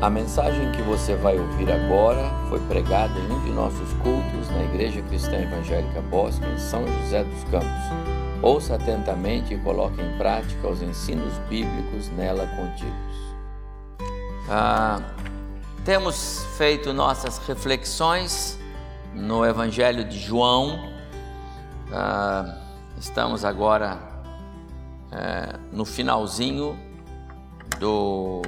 A 0.00 0.08
mensagem 0.08 0.72
que 0.72 0.80
você 0.80 1.14
vai 1.14 1.38
ouvir 1.38 1.70
agora 1.70 2.22
foi 2.48 2.58
pregada 2.60 3.12
em 3.18 3.32
um 3.32 3.44
de 3.44 3.50
nossos 3.50 3.92
cultos 4.02 4.48
na 4.48 4.62
Igreja 4.64 5.02
Cristã 5.02 5.36
Evangélica 5.36 6.00
Bosque, 6.00 6.42
em 6.46 6.58
São 6.58 6.86
José 6.86 7.22
dos 7.22 7.44
Campos. 7.44 8.40
Ouça 8.40 8.76
atentamente 8.76 9.52
e 9.52 9.58
coloque 9.58 10.00
em 10.00 10.16
prática 10.16 10.68
os 10.68 10.80
ensinos 10.80 11.36
bíblicos 11.50 12.08
nela 12.16 12.46
contidos. 12.46 13.36
Ah, 14.48 15.02
temos 15.84 16.46
feito 16.56 16.94
nossas 16.94 17.36
reflexões 17.46 18.58
no 19.14 19.44
Evangelho 19.44 20.08
de 20.08 20.18
João. 20.18 20.80
Ah, 21.92 22.56
estamos 22.98 23.44
agora 23.44 23.98
é, 25.12 25.58
no 25.70 25.84
finalzinho 25.84 26.74
do 27.78 28.40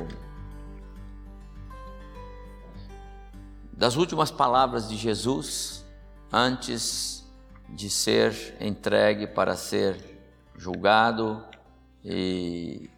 das 3.83 3.97
últimas 3.97 4.31
palavras 4.31 4.89
de 4.89 4.97
Jesus 4.97 5.85
antes 6.33 7.29
de 7.69 7.91
ser 7.91 8.57
entregue 8.61 9.27
para 9.27 9.57
ser 9.57 10.23
julgado 10.57 11.45
e, 12.05 12.89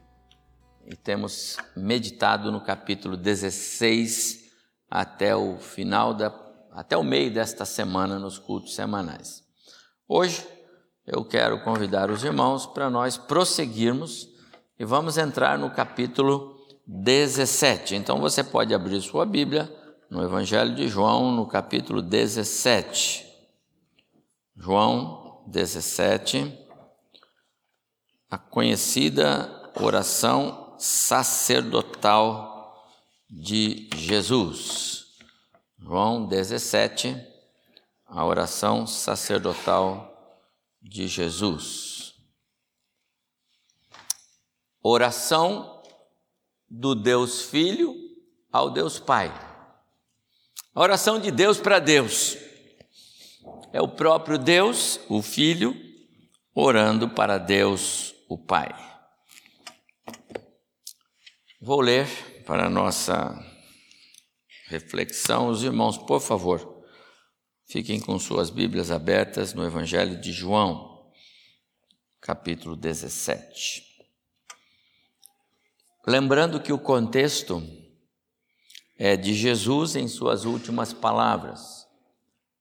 e 0.84 0.95
temos 0.95 1.57
meditado 1.74 2.52
no 2.52 2.60
capítulo 2.60 3.16
16 3.16 4.45
até 4.91 5.34
o 5.34 5.57
final 5.57 6.12
da 6.12 6.30
até 6.70 6.98
o 6.98 7.02
meio 7.02 7.32
desta 7.32 7.65
semana 7.65 8.19
nos 8.19 8.38
cultos 8.38 8.74
semanais. 8.74 9.43
Hoje 10.07 10.46
eu 11.07 11.24
quero 11.24 11.65
convidar 11.65 12.10
os 12.10 12.23
irmãos 12.24 12.66
para 12.66 12.91
nós 12.91 13.16
prosseguirmos 13.16 14.29
e 14.79 14.85
vamos 14.85 15.16
entrar 15.16 15.59
no 15.59 15.71
capítulo 15.71 16.59
17. 16.87 17.95
Então 17.95 18.21
você 18.21 18.45
pode 18.45 18.74
abrir 18.74 19.01
sua 19.01 19.24
Bíblia 19.24 19.82
no 20.10 20.23
Evangelho 20.23 20.74
de 20.74 20.88
João, 20.88 21.33
no 21.33 21.47
capítulo 21.47 22.02
17. 22.02 23.24
João 24.57 25.43
17, 25.47 26.52
a 28.30 28.38
conhecida 28.38 29.73
oração 29.80 30.77
sacerdotal 30.79 32.85
de 33.29 33.88
Jesus. 33.97 35.07
João 35.79 36.27
17, 36.27 37.16
a 38.07 38.25
oração 38.25 38.87
sacerdotal 38.87 40.10
de 40.80 41.09
Jesus. 41.09 42.15
Oração 44.82 45.82
do 46.69 46.95
Deus 46.95 47.43
Filho 47.43 47.95
ao 48.52 48.71
Deus 48.71 48.99
Pai. 48.99 49.54
A 50.74 50.82
oração 50.82 51.20
de 51.20 51.30
Deus 51.30 51.58
para 51.58 51.78
Deus. 51.78 52.36
É 53.72 53.80
o 53.80 53.86
próprio 53.86 54.36
Deus, 54.36 54.98
o 55.08 55.22
Filho, 55.22 55.72
orando 56.52 57.08
para 57.08 57.38
Deus, 57.38 58.12
o 58.28 58.36
Pai. 58.36 58.74
Vou 61.60 61.80
ler 61.80 62.08
para 62.45 62.66
a 62.66 62.70
nossa 62.70 63.38
reflexão. 64.66 65.47
Os 65.48 65.62
irmãos, 65.62 65.97
por 65.97 66.20
favor, 66.20 66.84
fiquem 67.69 68.00
com 68.00 68.19
suas 68.19 68.50
Bíblias 68.50 68.91
abertas 68.91 69.54
no 69.54 69.64
Evangelho 69.64 70.20
de 70.20 70.32
João, 70.32 71.08
capítulo 72.20 72.75
17. 72.75 73.84
Lembrando 76.04 76.60
que 76.60 76.72
o 76.72 76.78
contexto 76.80 77.62
é 78.97 79.16
de 79.16 79.34
Jesus 79.34 79.97
em 79.97 80.09
suas 80.09 80.44
últimas 80.44 80.92
palavras. 80.92 81.86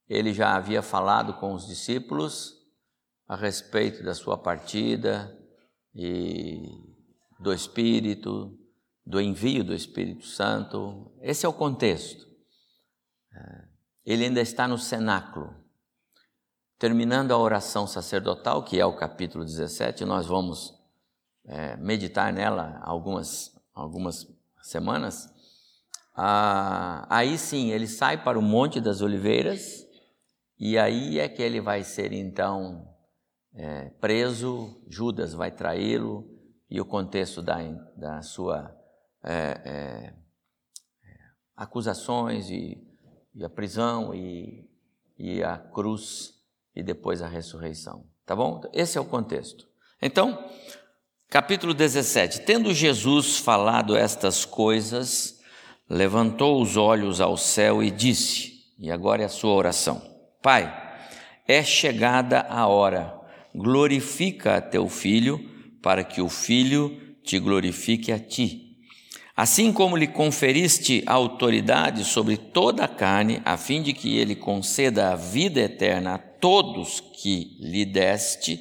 Ele 0.09 0.33
já 0.33 0.55
havia 0.55 0.81
falado 0.81 1.33
com 1.35 1.53
os 1.53 1.65
discípulos 1.65 2.53
a 3.27 3.35
respeito 3.35 4.03
da 4.03 4.13
sua 4.13 4.37
partida 4.37 5.37
e 5.95 6.67
do 7.39 7.53
Espírito, 7.53 8.57
do 9.05 9.19
envio 9.19 9.63
do 9.63 9.73
Espírito 9.73 10.25
Santo. 10.25 11.11
Esse 11.21 11.45
é 11.45 11.49
o 11.49 11.53
contexto. 11.53 12.27
É, 13.33 13.67
ele 14.05 14.25
ainda 14.25 14.41
está 14.41 14.67
no 14.67 14.77
cenáculo. 14.77 15.55
Terminando 16.77 17.31
a 17.31 17.37
oração 17.37 17.87
sacerdotal, 17.87 18.63
que 18.63 18.79
é 18.79 18.85
o 18.85 18.95
capítulo 18.95 19.45
17, 19.45 20.03
nós 20.03 20.25
vamos 20.25 20.73
é, 21.45 21.77
meditar 21.77 22.33
nela 22.33 22.79
algumas, 22.83 23.55
algumas 23.73 24.27
semanas. 24.61 25.32
Ah, 26.15 27.07
aí 27.09 27.37
sim 27.37 27.71
ele 27.71 27.87
sai 27.87 28.23
para 28.23 28.37
o 28.37 28.41
Monte 28.41 28.79
das 28.79 29.01
Oliveiras 29.01 29.83
e 30.59 30.77
aí 30.77 31.19
é 31.19 31.27
que 31.27 31.41
ele 31.41 31.59
vai 31.59 31.83
ser 31.83 32.13
então 32.13 32.87
é, 33.55 33.89
preso, 33.99 34.81
Judas 34.87 35.33
vai 35.33 35.51
traí-lo 35.51 36.23
e 36.69 36.79
o 36.79 36.85
contexto 36.85 37.41
da, 37.41 37.57
da 37.95 38.21
sua 38.21 38.75
é, 39.23 39.61
é, 39.65 40.13
acusações 41.55 42.49
e, 42.49 42.77
e, 43.33 43.43
a 43.43 43.49
prisão 43.49 44.13
e, 44.13 44.69
e 45.17 45.43
a 45.43 45.57
cruz 45.57 46.33
e 46.75 46.83
depois 46.83 47.21
a 47.21 47.27
ressurreição. 47.27 48.05
Tá 48.25 48.35
bom? 48.35 48.61
Esse 48.73 48.97
é 48.97 49.01
o 49.01 49.05
contexto. 49.05 49.67
Então, 50.01 50.49
capítulo 51.29 51.73
17. 51.73 52.41
Tendo 52.41 52.73
Jesus 52.73 53.37
falado 53.37 53.95
estas 53.95 54.45
coisas, 54.45 55.42
levantou 55.89 56.61
os 56.61 56.77
olhos 56.77 57.19
ao 57.21 57.37
céu 57.37 57.83
e 57.83 57.91
disse: 57.91 58.53
e 58.83 58.91
agora 58.91 59.21
é 59.21 59.25
a 59.25 59.29
sua 59.29 59.53
oração: 59.53 60.01
Pai, 60.41 60.69
é 61.47 61.63
chegada 61.63 62.45
a 62.49 62.67
hora, 62.67 63.13
glorifica 63.55 64.57
a 64.57 64.61
teu 64.61 64.89
filho, 64.89 65.39
para 65.81 66.03
que 66.03 66.21
o 66.21 66.27
filho 66.27 66.99
te 67.23 67.39
glorifique 67.39 68.11
a 68.11 68.19
ti. 68.19 68.77
Assim 69.35 69.71
como 69.71 69.95
lhe 69.95 70.07
conferiste 70.07 71.01
autoridade 71.05 72.03
sobre 72.03 72.35
toda 72.35 72.83
a 72.83 72.87
carne, 72.89 73.41
a 73.45 73.55
fim 73.55 73.81
de 73.81 73.93
que 73.93 74.17
ele 74.17 74.35
conceda 74.35 75.13
a 75.13 75.15
vida 75.15 75.61
eterna 75.61 76.15
a 76.15 76.17
todos 76.17 76.99
que 76.99 77.57
lhe 77.61 77.85
deste, 77.85 78.59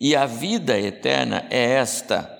e 0.00 0.14
a 0.14 0.26
vida 0.26 0.78
eterna 0.78 1.44
é 1.50 1.72
esta 1.72 2.35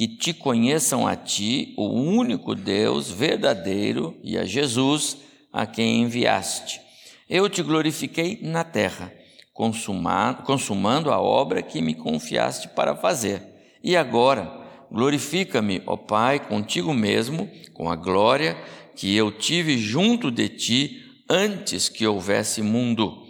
que 0.00 0.08
te 0.08 0.32
conheçam 0.32 1.06
a 1.06 1.14
ti, 1.14 1.74
o 1.76 1.86
único 1.90 2.54
Deus 2.54 3.10
verdadeiro, 3.10 4.16
e 4.24 4.38
a 4.38 4.46
Jesus, 4.46 5.18
a 5.52 5.66
quem 5.66 6.00
enviaste. 6.00 6.80
Eu 7.28 7.50
te 7.50 7.62
glorifiquei 7.62 8.38
na 8.40 8.64
terra, 8.64 9.12
consumando 9.52 11.10
a 11.10 11.20
obra 11.20 11.60
que 11.60 11.82
me 11.82 11.94
confiaste 11.94 12.68
para 12.68 12.96
fazer. 12.96 13.42
E 13.84 13.94
agora, 13.94 14.50
glorifica-me, 14.90 15.82
ó 15.84 15.98
Pai, 15.98 16.40
contigo 16.40 16.94
mesmo, 16.94 17.46
com 17.74 17.90
a 17.90 17.94
glória 17.94 18.56
que 18.96 19.14
eu 19.14 19.30
tive 19.30 19.76
junto 19.76 20.30
de 20.30 20.48
ti 20.48 21.02
antes 21.28 21.90
que 21.90 22.06
houvesse 22.06 22.62
mundo. 22.62 23.26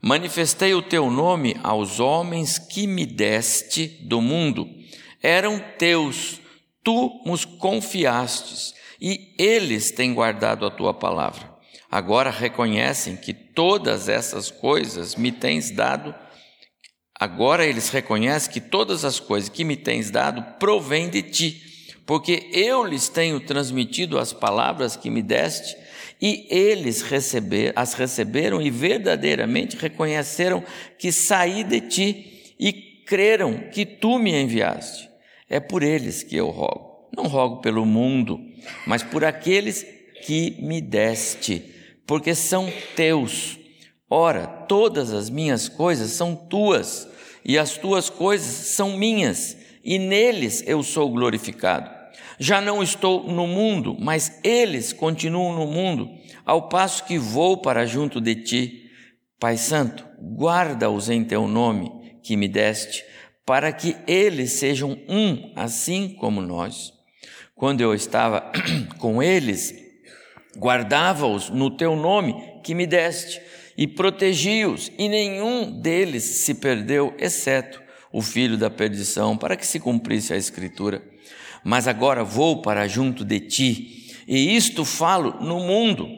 Manifestei 0.00 0.72
o 0.72 0.80
teu 0.80 1.10
nome 1.10 1.54
aos 1.62 2.00
homens 2.00 2.58
que 2.58 2.86
me 2.86 3.04
deste 3.04 3.88
do 4.00 4.22
mundo 4.22 4.82
eram 5.24 5.58
teus, 5.78 6.38
tu 6.84 7.22
nos 7.24 7.46
confiastes, 7.46 8.74
e 9.00 9.34
eles 9.38 9.90
têm 9.90 10.12
guardado 10.12 10.66
a 10.66 10.70
tua 10.70 10.92
palavra. 10.92 11.50
Agora 11.90 12.30
reconhecem 12.30 13.16
que 13.16 13.32
todas 13.32 14.08
essas 14.08 14.50
coisas 14.50 15.16
me 15.16 15.32
tens 15.32 15.70
dado. 15.70 16.14
Agora 17.18 17.64
eles 17.64 17.88
reconhecem 17.88 18.52
que 18.52 18.60
todas 18.60 19.02
as 19.02 19.18
coisas 19.18 19.48
que 19.48 19.64
me 19.64 19.76
tens 19.76 20.10
dado 20.10 20.42
provêm 20.58 21.08
de 21.08 21.22
ti, 21.22 21.62
porque 22.04 22.50
eu 22.52 22.84
lhes 22.84 23.08
tenho 23.08 23.40
transmitido 23.40 24.18
as 24.18 24.32
palavras 24.32 24.94
que 24.94 25.08
me 25.08 25.22
deste, 25.22 25.74
e 26.20 26.46
eles 26.50 27.00
receber, 27.00 27.72
as 27.74 27.94
receberam 27.94 28.60
e 28.60 28.70
verdadeiramente 28.70 29.76
reconheceram 29.76 30.62
que 30.98 31.10
saí 31.10 31.64
de 31.64 31.80
ti 31.80 32.54
e 32.60 32.72
creram 33.06 33.70
que 33.70 33.86
tu 33.86 34.18
me 34.18 34.34
enviaste. 34.34 35.13
É 35.54 35.60
por 35.60 35.84
eles 35.84 36.24
que 36.24 36.34
eu 36.34 36.50
rogo. 36.50 37.08
Não 37.16 37.28
rogo 37.28 37.60
pelo 37.60 37.86
mundo, 37.86 38.40
mas 38.88 39.04
por 39.04 39.24
aqueles 39.24 39.86
que 40.26 40.56
me 40.60 40.80
deste, 40.80 41.64
porque 42.04 42.34
são 42.34 42.68
teus. 42.96 43.56
Ora, 44.10 44.48
todas 44.48 45.12
as 45.12 45.30
minhas 45.30 45.68
coisas 45.68 46.10
são 46.10 46.34
tuas, 46.34 47.06
e 47.44 47.56
as 47.56 47.78
tuas 47.78 48.10
coisas 48.10 48.48
são 48.48 48.96
minhas, 48.96 49.56
e 49.84 49.96
neles 49.96 50.64
eu 50.66 50.82
sou 50.82 51.08
glorificado. 51.08 51.88
Já 52.36 52.60
não 52.60 52.82
estou 52.82 53.22
no 53.22 53.46
mundo, 53.46 53.96
mas 53.96 54.40
eles 54.42 54.92
continuam 54.92 55.54
no 55.54 55.68
mundo, 55.68 56.10
ao 56.44 56.68
passo 56.68 57.04
que 57.04 57.16
vou 57.16 57.58
para 57.58 57.86
junto 57.86 58.20
de 58.20 58.34
ti. 58.34 58.90
Pai 59.38 59.56
Santo, 59.56 60.04
guarda-os 60.20 61.08
em 61.08 61.22
teu 61.22 61.46
nome 61.46 62.18
que 62.24 62.36
me 62.36 62.48
deste 62.48 63.13
para 63.44 63.72
que 63.72 63.96
eles 64.06 64.52
sejam 64.52 64.98
um, 65.08 65.52
assim 65.54 66.16
como 66.18 66.40
nós. 66.40 66.92
Quando 67.54 67.80
eu 67.80 67.94
estava 67.94 68.52
com 68.98 69.22
eles, 69.22 69.84
Guardava-os 70.56 71.50
no 71.50 71.70
teu 71.70 71.96
nome 71.96 72.34
que 72.62 72.74
me 72.74 72.86
deste 72.86 73.40
e 73.76 73.86
protegi-os, 73.86 74.90
e 74.96 75.08
nenhum 75.08 75.80
deles 75.80 76.22
se 76.22 76.54
perdeu, 76.54 77.12
exceto 77.18 77.82
o 78.12 78.22
filho 78.22 78.56
da 78.56 78.70
perdição, 78.70 79.36
para 79.36 79.56
que 79.56 79.66
se 79.66 79.80
cumprisse 79.80 80.32
a 80.32 80.36
Escritura. 80.36 81.02
Mas 81.64 81.88
agora 81.88 82.22
vou 82.22 82.62
para 82.62 82.86
junto 82.86 83.24
de 83.24 83.40
ti, 83.40 84.14
e 84.28 84.54
isto 84.54 84.84
falo 84.84 85.40
no 85.40 85.58
mundo, 85.58 86.08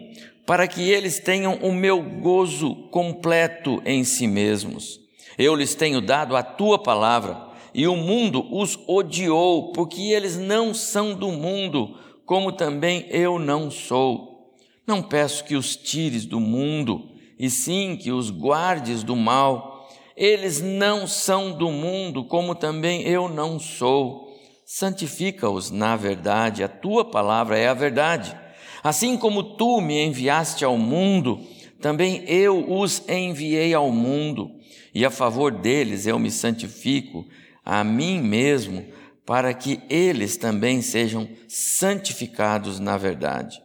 para 0.45 0.69
que 0.69 0.83
eles 0.91 1.19
tenham 1.19 1.55
o 1.63 1.73
meu 1.73 2.03
gozo 2.03 2.75
completo 2.91 3.81
em 3.87 4.05
si 4.05 4.27
mesmos. 4.27 5.01
Eu 5.39 5.55
lhes 5.55 5.75
tenho 5.75 6.01
dado 6.01 6.37
a 6.37 6.43
tua 6.43 6.79
palavra, 6.79 7.49
e 7.75 7.87
o 7.87 7.97
mundo 7.97 8.47
os 8.51 8.79
odiou, 8.89 9.73
porque 9.73 10.13
eles 10.13 10.37
não 10.37 10.73
são 10.73 11.15
do 11.15 11.31
mundo, 11.31 11.97
como 12.25 12.53
também 12.53 13.07
eu 13.11 13.39
não 13.39 13.71
sou. 13.71 14.55
Não 14.87 15.03
peço 15.03 15.45
que 15.45 15.57
os 15.57 15.77
tires 15.77 16.25
do 16.25 16.41
mundo, 16.41 17.11
e 17.39 17.51
sim 17.51 17.97
que 17.97 18.11
os 18.11 18.31
guardes 18.31 19.03
do 19.03 19.15
mal 19.15 19.77
eles 20.17 20.63
não 20.63 21.07
são 21.07 21.53
do 21.53 21.71
mundo, 21.71 22.25
como 22.25 22.55
também 22.55 23.03
eu 23.03 23.29
não 23.29 23.61
sou. 23.61 24.35
Santifica-os 24.65 25.71
na 25.71 25.95
verdade, 25.95 26.65
a 26.65 26.69
tua 26.69 27.05
palavra 27.05 27.59
é 27.59 27.69
a 27.69 27.75
verdade. 27.75 28.35
Assim 28.83 29.19
como 29.19 29.57
tu 29.57 29.81
me 29.81 30.03
enviaste 30.03 30.65
ao 30.65 30.79
mundo, 30.79 31.41
também 31.83 32.25
eu 32.27 32.73
os 32.73 33.07
enviei 33.09 33.75
ao 33.75 33.93
mundo, 33.93 34.51
e 34.95 35.05
a 35.05 35.11
favor 35.11 35.53
deles 35.53 36.07
eu 36.07 36.19
me 36.19 36.31
santifico 36.31 37.27
a 37.65 37.83
mim 37.83 38.21
mesmo, 38.21 38.87
para 39.25 39.53
que 39.53 39.81
eles 39.91 40.37
também 40.37 40.81
sejam 40.81 41.29
santificados 41.49 42.79
na 42.79 42.97
verdade. 42.97 43.61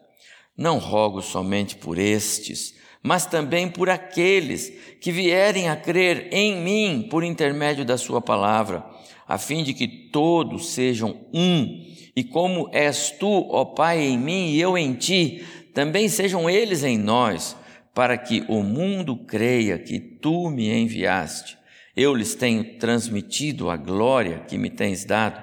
Não 0.57 0.79
rogo 0.79 1.21
somente 1.21 1.75
por 1.75 1.97
estes, 1.99 2.73
mas 3.03 3.25
também 3.25 3.67
por 3.67 3.89
aqueles 3.89 4.71
que 4.99 5.11
vierem 5.11 5.69
a 5.69 5.75
crer 5.75 6.29
em 6.31 6.57
mim 6.57 7.07
por 7.09 7.23
intermédio 7.23 7.85
da 7.85 7.97
Sua 7.97 8.21
palavra, 8.21 8.83
a 9.27 9.37
fim 9.37 9.63
de 9.63 9.73
que 9.73 9.87
todos 9.87 10.73
sejam 10.73 11.25
um, 11.33 11.85
e 12.15 12.23
como 12.23 12.69
és 12.73 13.11
tu, 13.11 13.47
ó 13.49 13.65
Pai, 13.65 14.01
em 14.01 14.17
mim 14.17 14.49
e 14.49 14.59
eu 14.59 14.77
em 14.77 14.93
ti, 14.93 15.45
também 15.73 16.09
sejam 16.09 16.49
eles 16.49 16.83
em 16.83 16.97
nós, 16.97 17.55
para 17.93 18.17
que 18.17 18.43
o 18.47 18.63
mundo 18.63 19.17
creia 19.25 19.77
que 19.77 19.99
tu 19.99 20.49
me 20.49 20.69
enviaste. 20.69 21.57
Eu 21.95 22.15
lhes 22.15 22.35
tenho 22.35 22.77
transmitido 22.77 23.69
a 23.69 23.75
glória 23.75 24.39
que 24.47 24.57
me 24.57 24.69
tens 24.69 25.03
dado, 25.03 25.41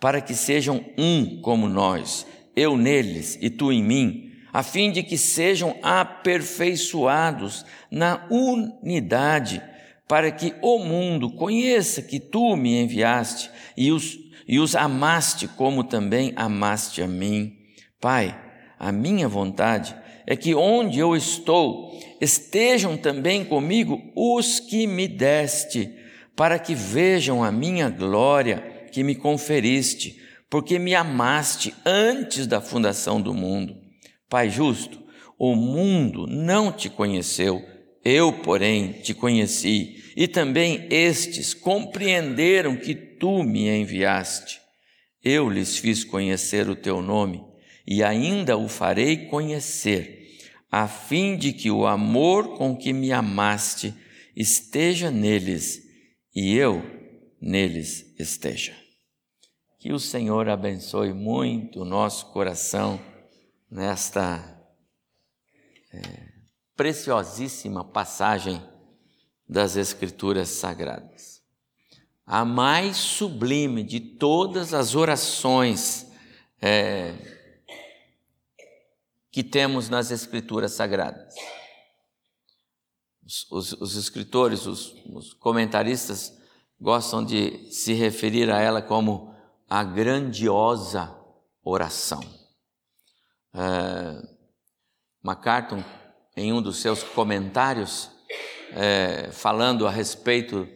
para 0.00 0.20
que 0.20 0.34
sejam 0.34 0.84
um 0.96 1.40
como 1.42 1.68
nós, 1.68 2.26
eu 2.56 2.76
neles 2.76 3.38
e 3.40 3.50
tu 3.50 3.70
em 3.70 3.82
mim 3.82 4.30
a 4.52 4.62
fim 4.62 4.90
de 4.90 5.02
que 5.02 5.16
sejam 5.16 5.76
aperfeiçoados 5.82 7.64
na 7.90 8.26
unidade, 8.30 9.62
para 10.08 10.30
que 10.30 10.54
o 10.60 10.78
mundo 10.78 11.30
conheça 11.30 12.02
que 12.02 12.18
tu 12.18 12.56
me 12.56 12.82
enviaste 12.82 13.50
e 13.76 13.92
os, 13.92 14.18
e 14.46 14.58
os 14.58 14.74
amaste 14.74 15.46
como 15.46 15.84
também 15.84 16.32
amaste 16.34 17.00
a 17.00 17.06
mim. 17.06 17.56
Pai, 18.00 18.36
a 18.78 18.90
minha 18.90 19.28
vontade 19.28 19.94
é 20.30 20.36
que 20.36 20.54
onde 20.54 21.00
eu 21.00 21.16
estou 21.16 21.90
estejam 22.20 22.96
também 22.96 23.44
comigo 23.44 24.00
os 24.14 24.60
que 24.60 24.86
me 24.86 25.08
deste, 25.08 25.92
para 26.36 26.56
que 26.56 26.72
vejam 26.72 27.42
a 27.42 27.50
minha 27.50 27.90
glória 27.90 28.86
que 28.92 29.02
me 29.02 29.16
conferiste, 29.16 30.20
porque 30.48 30.78
me 30.78 30.94
amaste 30.94 31.74
antes 31.84 32.46
da 32.46 32.60
fundação 32.60 33.20
do 33.20 33.34
mundo. 33.34 33.74
Pai 34.28 34.48
justo, 34.48 35.02
o 35.36 35.56
mundo 35.56 36.28
não 36.28 36.70
te 36.70 36.88
conheceu, 36.88 37.60
eu, 38.04 38.32
porém, 38.32 38.92
te 39.02 39.12
conheci, 39.12 39.96
e 40.16 40.28
também 40.28 40.86
estes 40.90 41.54
compreenderam 41.54 42.76
que 42.76 42.94
tu 42.94 43.42
me 43.42 43.68
enviaste. 43.68 44.60
Eu 45.24 45.50
lhes 45.50 45.76
fiz 45.76 46.04
conhecer 46.04 46.68
o 46.68 46.76
teu 46.76 47.02
nome, 47.02 47.42
e 47.84 48.04
ainda 48.04 48.56
o 48.56 48.68
farei 48.68 49.26
conhecer, 49.26 50.19
a 50.70 50.86
fim 50.86 51.36
de 51.36 51.52
que 51.52 51.70
o 51.70 51.86
amor 51.86 52.56
com 52.56 52.76
que 52.76 52.92
me 52.92 53.12
amaste 53.12 53.94
esteja 54.36 55.10
neles 55.10 55.82
e 56.34 56.54
eu 56.54 56.82
neles 57.40 58.14
esteja. 58.18 58.76
Que 59.78 59.92
o 59.92 59.98
Senhor 59.98 60.48
abençoe 60.48 61.12
muito 61.12 61.80
o 61.80 61.84
nosso 61.84 62.26
coração 62.32 63.00
nesta 63.70 64.60
é, 65.92 66.00
preciosíssima 66.76 67.84
passagem 67.84 68.62
das 69.48 69.76
Escrituras 69.76 70.50
Sagradas. 70.50 71.40
A 72.24 72.44
mais 72.44 72.96
sublime 72.96 73.82
de 73.82 73.98
todas 73.98 74.72
as 74.72 74.94
orações 74.94 76.06
é, 76.62 77.39
que 79.30 79.42
temos 79.42 79.88
nas 79.88 80.10
Escrituras 80.10 80.72
Sagradas. 80.72 81.34
Os, 83.24 83.46
os, 83.50 83.72
os 83.74 83.96
escritores, 83.96 84.66
os, 84.66 84.94
os 85.06 85.32
comentaristas 85.34 86.36
gostam 86.80 87.24
de 87.24 87.70
se 87.70 87.92
referir 87.92 88.50
a 88.50 88.60
ela 88.60 88.82
como 88.82 89.34
a 89.68 89.84
grandiosa 89.84 91.16
oração. 91.62 92.20
É, 93.54 94.22
MacArthur, 95.22 95.84
em 96.36 96.52
um 96.52 96.62
dos 96.62 96.78
seus 96.78 97.02
comentários, 97.02 98.10
é, 98.72 99.30
falando 99.30 99.86
a 99.86 99.90
respeito 99.90 100.66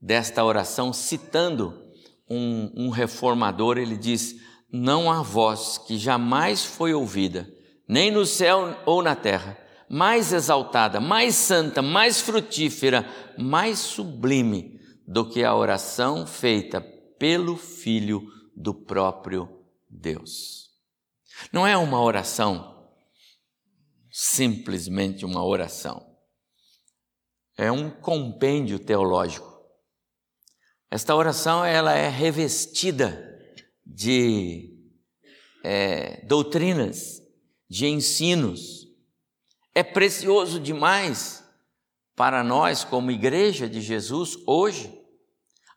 desta 0.00 0.44
oração, 0.44 0.92
citando 0.92 1.80
um, 2.28 2.86
um 2.86 2.90
reformador, 2.90 3.78
ele 3.78 3.96
diz: 3.96 4.36
Não 4.72 5.10
há 5.10 5.22
voz 5.22 5.78
que 5.78 5.98
jamais 5.98 6.64
foi 6.64 6.94
ouvida, 6.94 7.48
nem 7.92 8.10
no 8.10 8.24
céu 8.24 8.74
ou 8.86 9.02
na 9.02 9.14
terra, 9.14 9.58
mais 9.86 10.32
exaltada, 10.32 10.98
mais 10.98 11.34
santa, 11.34 11.82
mais 11.82 12.22
frutífera, 12.22 13.06
mais 13.36 13.80
sublime 13.80 14.80
do 15.06 15.28
que 15.28 15.44
a 15.44 15.54
oração 15.54 16.26
feita 16.26 16.80
pelo 17.18 17.54
Filho 17.54 18.22
do 18.56 18.72
próprio 18.72 19.46
Deus. 19.90 20.70
Não 21.52 21.66
é 21.66 21.76
uma 21.76 22.00
oração, 22.00 22.88
simplesmente 24.10 25.26
uma 25.26 25.44
oração. 25.44 26.16
É 27.58 27.70
um 27.70 27.90
compêndio 27.90 28.78
teológico. 28.78 29.52
Esta 30.90 31.14
oração 31.14 31.62
ela 31.62 31.92
é 31.92 32.08
revestida 32.08 33.38
de 33.84 34.78
é, 35.62 36.24
doutrinas, 36.24 37.21
de 37.72 37.86
ensinos. 37.86 38.86
É 39.74 39.82
precioso 39.82 40.60
demais 40.60 41.42
para 42.14 42.44
nós, 42.44 42.84
como 42.84 43.10
igreja 43.10 43.66
de 43.66 43.80
Jesus, 43.80 44.36
hoje, 44.46 44.92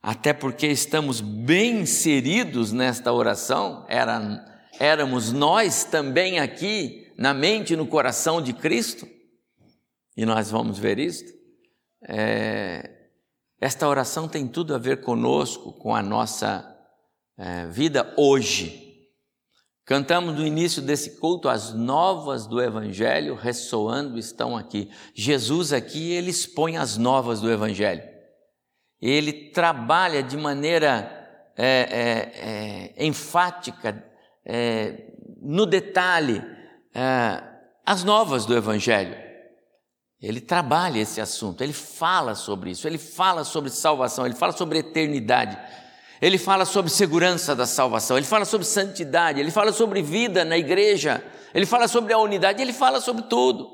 até 0.04 0.34
porque 0.34 0.68
estamos 0.68 1.22
bem 1.22 1.80
inseridos 1.80 2.74
nesta 2.74 3.14
oração, 3.14 3.86
era 3.88 4.44
éramos 4.78 5.32
nós 5.32 5.86
também 5.86 6.38
aqui 6.38 7.14
na 7.18 7.34
mente 7.34 7.72
e 7.72 7.78
no 7.78 7.88
coração 7.88 8.42
de 8.42 8.52
Cristo, 8.52 9.08
e 10.18 10.26
nós 10.26 10.52
vamos 10.52 10.78
ver 10.78 11.00
isto. 11.00 11.32
É, 12.10 13.08
esta 13.62 13.88
oração 13.88 14.28
tem 14.28 14.50
tudo 14.50 14.76
a 14.76 14.78
ver 14.78 15.00
conosco, 15.00 15.72
com 15.72 15.96
a 15.96 16.04
nossa 16.04 16.78
é, 17.38 17.68
vida 17.68 18.14
hoje. 18.18 18.85
Cantamos 19.86 20.34
no 20.34 20.46
início 20.46 20.82
desse 20.82 21.20
culto 21.20 21.48
as 21.48 21.72
novas 21.72 22.48
do 22.48 22.60
Evangelho 22.60 23.36
ressoando 23.36 24.18
estão 24.18 24.58
aqui. 24.58 24.90
Jesus 25.14 25.72
aqui, 25.72 26.12
ele 26.12 26.32
expõe 26.32 26.76
as 26.76 26.98
novas 26.98 27.40
do 27.40 27.52
Evangelho. 27.52 28.02
Ele 29.00 29.52
trabalha 29.52 30.24
de 30.24 30.36
maneira 30.36 31.54
é, 31.56 32.94
é, 32.98 33.04
é 33.04 33.06
enfática, 33.06 34.04
é, 34.44 35.12
no 35.40 35.68
detalhe 35.68 36.44
é, 36.94 37.44
as 37.86 38.04
novas 38.04 38.46
do 38.48 38.56
Evangelho. 38.56 39.16
Ele 40.20 40.42
trabalha 40.42 40.98
esse 40.98 41.22
assunto, 41.22 41.62
ele 41.62 41.74
fala 41.74 42.34
sobre 42.34 42.72
isso, 42.72 42.88
ele 42.88 42.98
fala 42.98 43.44
sobre 43.44 43.70
salvação, 43.70 44.26
ele 44.26 44.34
fala 44.34 44.54
sobre 44.54 44.80
eternidade, 44.80 45.56
ele 46.26 46.40
fala 46.40 46.66
sobre 46.66 46.90
segurança 46.90 47.56
da 47.56 47.68
salvação, 47.68 48.18
ele 48.18 48.26
fala 48.26 48.46
sobre 48.46 48.66
santidade, 48.66 49.40
ele 49.40 49.52
fala 49.52 49.72
sobre 49.72 50.02
vida 50.02 50.44
na 50.44 50.58
igreja, 50.58 51.24
ele 51.54 51.68
fala 51.68 51.88
sobre 51.88 52.14
a 52.14 52.18
unidade, 52.18 52.60
ele 52.64 52.74
fala 52.74 53.00
sobre 53.00 53.26
tudo. 53.26 53.70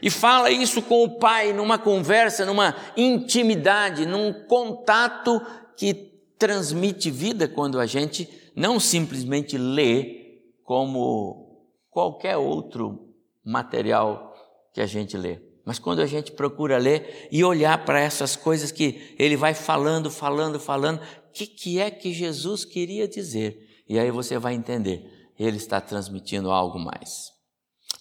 E 0.00 0.08
fala 0.08 0.50
isso 0.50 0.80
com 0.80 1.04
o 1.04 1.18
Pai 1.18 1.52
numa 1.52 1.78
conversa, 1.78 2.46
numa 2.46 2.74
intimidade, 2.96 4.06
num 4.06 4.32
contato 4.46 5.42
que 5.76 5.92
transmite 6.38 7.10
vida 7.10 7.46
quando 7.46 7.78
a 7.78 7.84
gente 7.84 8.26
não 8.56 8.80
simplesmente 8.80 9.58
lê 9.58 10.40
como 10.64 11.66
qualquer 11.90 12.38
outro 12.38 13.12
material 13.44 14.34
que 14.72 14.80
a 14.80 14.86
gente 14.86 15.18
lê. 15.18 15.38
Mas 15.68 15.78
quando 15.78 16.00
a 16.00 16.06
gente 16.06 16.32
procura 16.32 16.78
ler 16.78 17.28
e 17.30 17.44
olhar 17.44 17.84
para 17.84 18.00
essas 18.00 18.34
coisas 18.34 18.72
que 18.72 19.14
ele 19.18 19.36
vai 19.36 19.52
falando, 19.52 20.10
falando, 20.10 20.58
falando, 20.58 20.98
que, 21.38 21.46
que 21.46 21.78
é 21.78 21.90
que 21.90 22.12
Jesus 22.12 22.64
queria 22.64 23.06
dizer? 23.06 23.84
E 23.88 23.98
aí 23.98 24.10
você 24.10 24.38
vai 24.38 24.54
entender, 24.54 25.30
ele 25.38 25.56
está 25.56 25.80
transmitindo 25.80 26.50
algo 26.50 26.78
mais. 26.78 27.32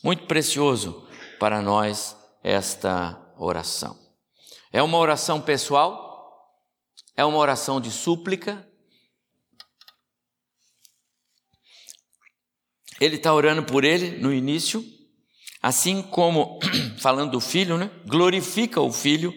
Muito 0.04 0.26
precioso 0.26 1.08
para 1.40 1.62
nós 1.62 2.16
esta 2.44 3.34
oração. 3.38 3.98
É 4.72 4.82
uma 4.82 4.98
oração 4.98 5.42
pessoal, 5.42 6.56
é 7.16 7.24
uma 7.24 7.38
oração 7.38 7.80
de 7.80 7.92
súplica. 7.92 8.68
Ele 13.00 13.16
está 13.16 13.34
orando 13.34 13.64
por 13.64 13.84
ele 13.84 14.18
no 14.18 14.34
início, 14.34 14.84
Assim 15.62 16.02
como, 16.02 16.60
falando 17.00 17.32
do 17.32 17.40
filho, 17.42 17.78
né? 17.78 17.90
glorifica 18.06 18.80
o 18.80 18.92
filho, 18.92 19.34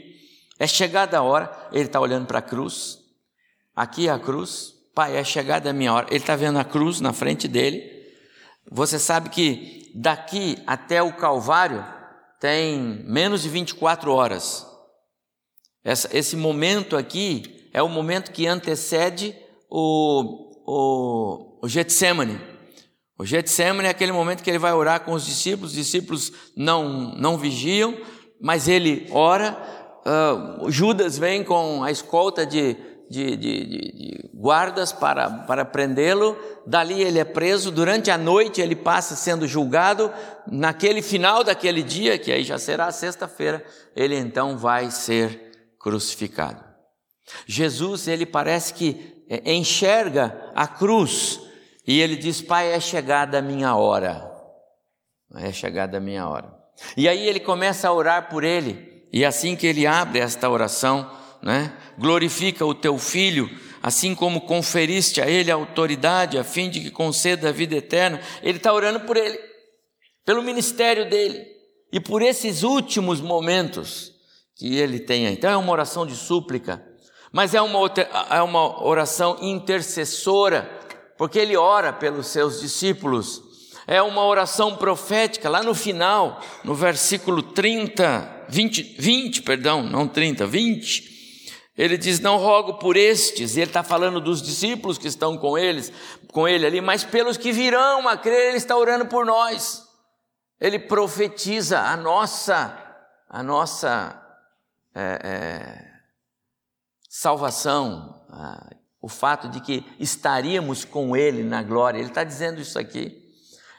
é 0.59 0.67
chegada 0.67 1.19
a 1.19 1.23
hora, 1.23 1.69
ele 1.73 1.87
está 1.87 1.99
olhando 1.99 2.27
para 2.27 2.39
a 2.39 2.43
cruz, 2.43 3.00
aqui 3.75 4.09
é 4.09 4.11
a 4.11 4.19
cruz, 4.19 4.75
pai, 4.95 5.17
é 5.17 5.25
chegada 5.25 5.71
a 5.71 5.73
minha 5.73 5.93
hora, 5.93 6.07
ele 6.09 6.19
está 6.19 6.37
vendo 6.37 6.59
a 6.59 6.65
cruz 6.65 7.01
na 7.01 7.13
frente 7.13 7.49
dele. 7.49 7.83
Você 8.71 8.99
sabe 8.99 9.31
que 9.31 9.91
daqui 9.95 10.59
até 10.67 11.03
o 11.03 11.13
Calvário 11.13 11.85
tem 12.41 13.05
menos 13.07 13.43
de 13.43 13.49
24 13.49 14.13
horas. 14.13 14.67
Essa, 15.85 16.09
esse 16.17 16.37
momento 16.37 16.97
aqui 16.97 17.69
é 17.73 17.83
o 17.83 17.89
momento 17.89 18.33
que 18.33 18.47
antecede 18.47 19.35
o, 19.69 20.53
o, 20.67 21.61
o 21.63 21.69
Getsemane. 21.69 22.41
O 23.19 23.25
Getsemane 23.25 23.87
é 23.87 23.91
aquele 23.91 24.13
momento 24.13 24.43
que 24.43 24.51
ele 24.51 24.59
vai 24.59 24.73
orar 24.73 25.01
com 25.01 25.13
os 25.13 25.25
discípulos, 25.27 25.73
os 25.73 25.77
discípulos 25.77 26.33
não, 26.57 27.15
não 27.17 27.37
vigiam, 27.37 27.97
mas 28.41 28.69
ele 28.69 29.07
ora. 29.11 29.57
Uh, 30.01 30.71
Judas 30.71 31.19
vem 31.19 31.45
com 31.45 31.85
a 31.85 31.91
escolta 31.91 32.47
de, 32.47 32.75
de, 33.11 33.37
de, 33.37 33.65
de 33.65 34.31
guardas 34.33 34.93
para, 34.93 35.29
para 35.29 35.65
prendê-lo. 35.65 36.39
Dali 36.65 37.03
ele 37.03 37.19
é 37.19 37.25
preso. 37.25 37.73
Durante 37.73 38.09
a 38.09 38.17
noite 38.17 38.61
ele 38.61 38.77
passa 38.77 39.17
sendo 39.17 39.49
julgado. 39.49 40.13
Naquele 40.47 41.03
final 41.03 41.43
daquele 41.43 41.83
dia, 41.83 42.17
que 42.17 42.31
aí 42.31 42.45
já 42.45 42.57
será 42.57 42.93
sexta-feira, 42.93 43.65
ele 43.97 44.17
então 44.17 44.57
vai 44.57 44.93
ser 44.93 45.75
crucificado. 45.81 46.65
Jesus, 47.47 48.07
ele 48.07 48.25
parece 48.25 48.73
que 48.75 49.25
é, 49.29 49.53
enxerga 49.53 50.53
a 50.55 50.69
cruz 50.69 51.41
e 51.85 52.01
ele 52.01 52.15
diz: 52.15 52.41
Pai, 52.41 52.73
é 52.73 52.79
chegada 52.79 53.39
a 53.39 53.43
minha 53.43 53.75
hora. 53.75 54.31
É 55.35 55.51
chegada 55.51 55.97
a 55.97 56.01
minha 56.01 56.29
hora. 56.29 56.53
E 56.97 57.09
aí 57.09 57.29
ele 57.29 57.41
começa 57.41 57.89
a 57.89 57.93
orar 57.93 58.29
por 58.29 58.45
ele. 58.45 59.09
E 59.13 59.25
assim 59.25 59.57
que 59.57 59.67
ele 59.67 59.87
abre 59.87 60.21
esta 60.21 60.49
oração, 60.49 61.11
né? 61.43 61.73
Glorifica 61.99 62.65
o 62.65 62.75
teu 62.75 62.99
filho, 62.99 63.51
assim 63.83 64.15
como 64.15 64.43
conferiste 64.43 65.21
a 65.21 65.29
ele 65.29 65.51
a 65.51 65.55
autoridade, 65.55 66.39
a 66.39 66.45
fim 66.45 66.69
de 66.69 66.81
que 66.81 66.91
conceda 66.91 67.49
a 67.49 67.53
vida 67.53 67.77
eterna. 67.77 68.21
Ele 68.43 68.59
está 68.59 68.73
orando 68.73 69.01
por 69.01 69.17
ele, 69.17 69.39
pelo 70.25 70.43
ministério 70.43 71.09
dele 71.09 71.45
e 71.93 71.99
por 71.99 72.23
esses 72.23 72.63
últimos 72.63 73.21
momentos 73.21 74.13
que 74.57 74.77
ele 74.77 75.01
tem. 75.01 75.27
Então 75.27 75.51
é 75.51 75.57
uma 75.57 75.73
oração 75.73 76.07
de 76.07 76.15
súplica, 76.15 76.85
mas 77.33 77.55
é 77.55 77.63
uma, 77.63 77.79
é 78.31 78.43
uma 78.43 78.85
oração 78.85 79.39
intercessora 79.41 80.79
porque 81.17 81.39
ele 81.39 81.57
ora 81.57 81.93
pelos 81.93 82.29
seus 82.29 82.61
discípulos. 82.61 83.43
É 83.87 84.01
uma 84.01 84.25
oração 84.25 84.77
profética, 84.77 85.51
lá 85.51 85.63
no 85.63 85.75
final, 85.75 86.41
no 86.65 86.75
versículo 86.75 87.43
30, 87.43 88.47
20, 88.49 88.97
20, 88.99 89.43
perdão, 89.43 89.83
não 89.83 90.07
30, 90.07 90.47
20. 90.47 91.10
Ele 91.77 91.97
diz: 91.97 92.21
Não 92.21 92.37
rogo 92.37 92.75
por 92.75 92.97
estes, 92.97 93.57
e 93.57 93.61
ele 93.61 93.71
está 93.71 93.83
falando 93.83 94.21
dos 94.21 94.43
discípulos 94.43 94.99
que 94.99 95.09
estão 95.09 95.37
com 95.37 95.57
eles, 95.57 95.93
com 96.33 96.47
ele 96.47 96.67
ali, 96.67 96.81
mas 96.81 97.05
pelos 97.05 97.37
que 97.37 97.53
virão 97.53 98.09
a 98.09 98.17
crer, 98.17 98.49
ele 98.49 98.57
está 98.57 98.77
orando 98.77 99.07
por 99.07 99.25
nós. 99.25 99.89
Ele 100.61 100.79
profetiza 100.79 101.81
a 101.81 101.97
nossa, 101.97 102.77
a 103.29 103.43
nossa 103.43 104.21
é, 104.95 105.19
é, 105.25 105.91
salvação, 107.09 108.21
o 109.01 109.09
fato 109.09 109.49
de 109.49 109.61
que 109.61 109.85
estaríamos 109.99 110.85
com 110.85 111.17
Ele 111.17 111.43
na 111.43 111.63
glória. 111.63 111.99
Ele 111.99 112.09
está 112.09 112.23
dizendo 112.23 112.61
isso 112.61 112.79
aqui. 112.79 113.19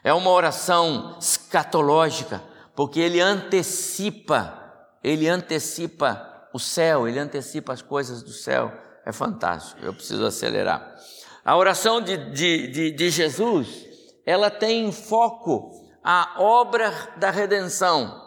É 0.02 0.12
uma 0.12 0.30
oração 0.30 1.16
escatológica, 1.20 2.42
porque 2.74 2.98
ele 2.98 3.20
antecipa, 3.20 4.58
ele 5.04 5.28
antecipa 5.28 6.31
o 6.52 6.58
céu, 6.58 7.08
ele 7.08 7.18
antecipa 7.18 7.72
as 7.72 7.82
coisas 7.82 8.22
do 8.22 8.32
céu. 8.32 8.72
É 9.04 9.12
fantástico, 9.12 9.84
eu 9.84 9.92
preciso 9.92 10.24
acelerar. 10.24 10.96
A 11.44 11.56
oração 11.56 12.00
de, 12.00 12.16
de, 12.30 12.68
de, 12.68 12.90
de 12.92 13.10
Jesus, 13.10 13.86
ela 14.24 14.50
tem 14.50 14.86
em 14.86 14.92
foco 14.92 15.72
a 16.04 16.36
obra 16.38 16.92
da 17.16 17.30
redenção. 17.30 18.20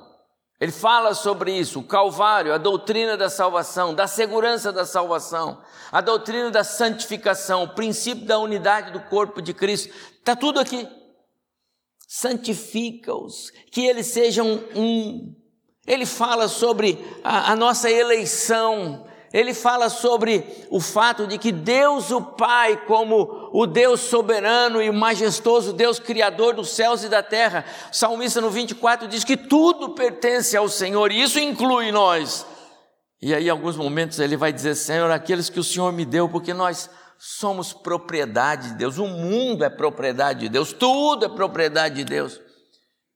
Ele 0.59 0.71
fala 0.71 1.13
sobre 1.13 1.51
isso, 1.51 1.79
o 1.79 1.83
Calvário, 1.83 2.53
a 2.53 2.57
doutrina 2.57 3.17
da 3.17 3.29
salvação, 3.29 3.93
da 3.93 4.07
segurança 4.07 4.71
da 4.71 4.85
salvação, 4.85 5.61
a 5.91 5.99
doutrina 5.99 6.49
da 6.49 6.63
santificação, 6.63 7.63
o 7.63 7.75
princípio 7.75 8.25
da 8.25 8.39
unidade 8.39 8.91
do 8.91 9.01
corpo 9.01 9.41
de 9.41 9.53
Cristo, 9.53 9.93
está 10.17 10.35
tudo 10.35 10.59
aqui. 10.59 10.87
Santifica-os, 12.07 13.51
que 13.71 13.85
eles 13.85 14.07
sejam 14.07 14.63
um. 14.75 15.35
Ele 15.87 16.05
fala 16.05 16.47
sobre 16.47 17.03
a, 17.23 17.51
a 17.51 17.55
nossa 17.55 17.89
eleição, 17.89 19.05
ele 19.31 19.53
fala 19.53 19.89
sobre 19.89 20.65
o 20.69 20.79
fato 20.79 21.27
de 21.27 21.37
que 21.37 21.51
Deus, 21.51 22.09
o 22.09 22.21
Pai, 22.21 22.85
como 22.87 23.49
o 23.51 23.67
Deus 23.67 23.99
soberano 23.99 24.81
e 24.81 24.89
majestoso, 24.91 25.73
Deus 25.73 25.99
criador 25.99 26.55
dos 26.55 26.69
céus 26.69 27.03
e 27.03 27.09
da 27.09 27.21
terra, 27.21 27.65
salmista 27.91 28.39
no 28.39 28.49
24 28.49 29.07
diz 29.07 29.25
que 29.25 29.35
tudo 29.35 29.89
pertence 29.89 30.55
ao 30.55 30.69
Senhor, 30.69 31.11
e 31.11 31.21
isso 31.21 31.37
inclui 31.37 31.91
nós. 31.91 32.45
E 33.21 33.33
aí, 33.33 33.47
em 33.47 33.49
alguns 33.49 33.75
momentos, 33.75 34.19
ele 34.19 34.37
vai 34.37 34.53
dizer: 34.53 34.73
Senhor, 34.75 35.11
aqueles 35.11 35.49
que 35.49 35.59
o 35.59 35.63
Senhor 35.63 35.91
me 35.91 36.05
deu, 36.05 36.29
porque 36.29 36.53
nós 36.53 36.89
somos 37.19 37.73
propriedade 37.73 38.69
de 38.69 38.75
Deus, 38.75 38.97
o 38.97 39.07
mundo 39.07 39.63
é 39.63 39.69
propriedade 39.69 40.41
de 40.41 40.49
Deus, 40.49 40.71
tudo 40.71 41.25
é 41.25 41.29
propriedade 41.29 41.95
de 41.95 42.03
Deus. 42.05 42.39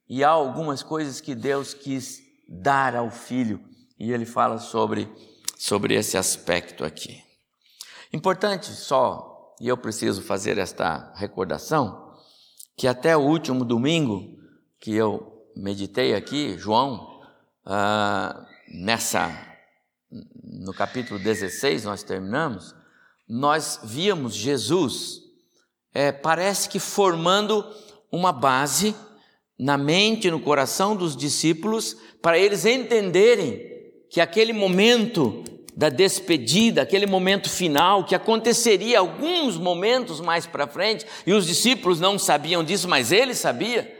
E 0.08 0.22
há 0.22 0.28
algumas 0.28 0.82
coisas 0.82 1.20
que 1.20 1.34
Deus 1.34 1.72
quis 1.72 2.29
dar 2.50 2.96
ao 2.96 3.10
filho, 3.10 3.60
e 3.98 4.12
ele 4.12 4.26
fala 4.26 4.58
sobre 4.58 5.08
sobre 5.60 5.94
esse 5.94 6.16
aspecto 6.16 6.86
aqui. 6.86 7.22
Importante 8.10 8.72
só, 8.72 9.54
e 9.60 9.68
eu 9.68 9.76
preciso 9.76 10.22
fazer 10.22 10.56
esta 10.56 11.12
recordação, 11.14 12.16
que 12.74 12.88
até 12.88 13.14
o 13.14 13.20
último 13.20 13.62
domingo 13.62 14.38
que 14.80 14.94
eu 14.94 15.46
meditei 15.54 16.14
aqui, 16.14 16.56
João, 16.56 17.20
ah, 17.66 18.46
nessa, 18.72 19.30
no 20.42 20.72
capítulo 20.72 21.20
16, 21.20 21.84
nós 21.84 22.02
terminamos, 22.02 22.74
nós 23.28 23.80
víamos 23.84 24.34
Jesus, 24.34 25.20
é, 25.92 26.10
parece 26.10 26.70
que 26.70 26.80
formando 26.80 27.64
uma 28.10 28.32
base 28.32 28.96
na 29.60 29.76
mente, 29.76 30.30
no 30.30 30.40
coração 30.40 30.96
dos 30.96 31.14
discípulos, 31.14 31.94
para 32.22 32.38
eles 32.38 32.64
entenderem 32.64 33.60
que 34.08 34.18
aquele 34.18 34.54
momento 34.54 35.44
da 35.76 35.90
despedida, 35.90 36.80
aquele 36.80 37.06
momento 37.06 37.50
final 37.50 38.04
que 38.04 38.14
aconteceria 38.14 38.98
alguns 38.98 39.58
momentos 39.58 40.18
mais 40.18 40.46
para 40.46 40.66
frente, 40.66 41.04
e 41.26 41.34
os 41.34 41.46
discípulos 41.46 42.00
não 42.00 42.18
sabiam 42.18 42.64
disso, 42.64 42.88
mas 42.88 43.12
ele 43.12 43.34
sabia. 43.34 43.99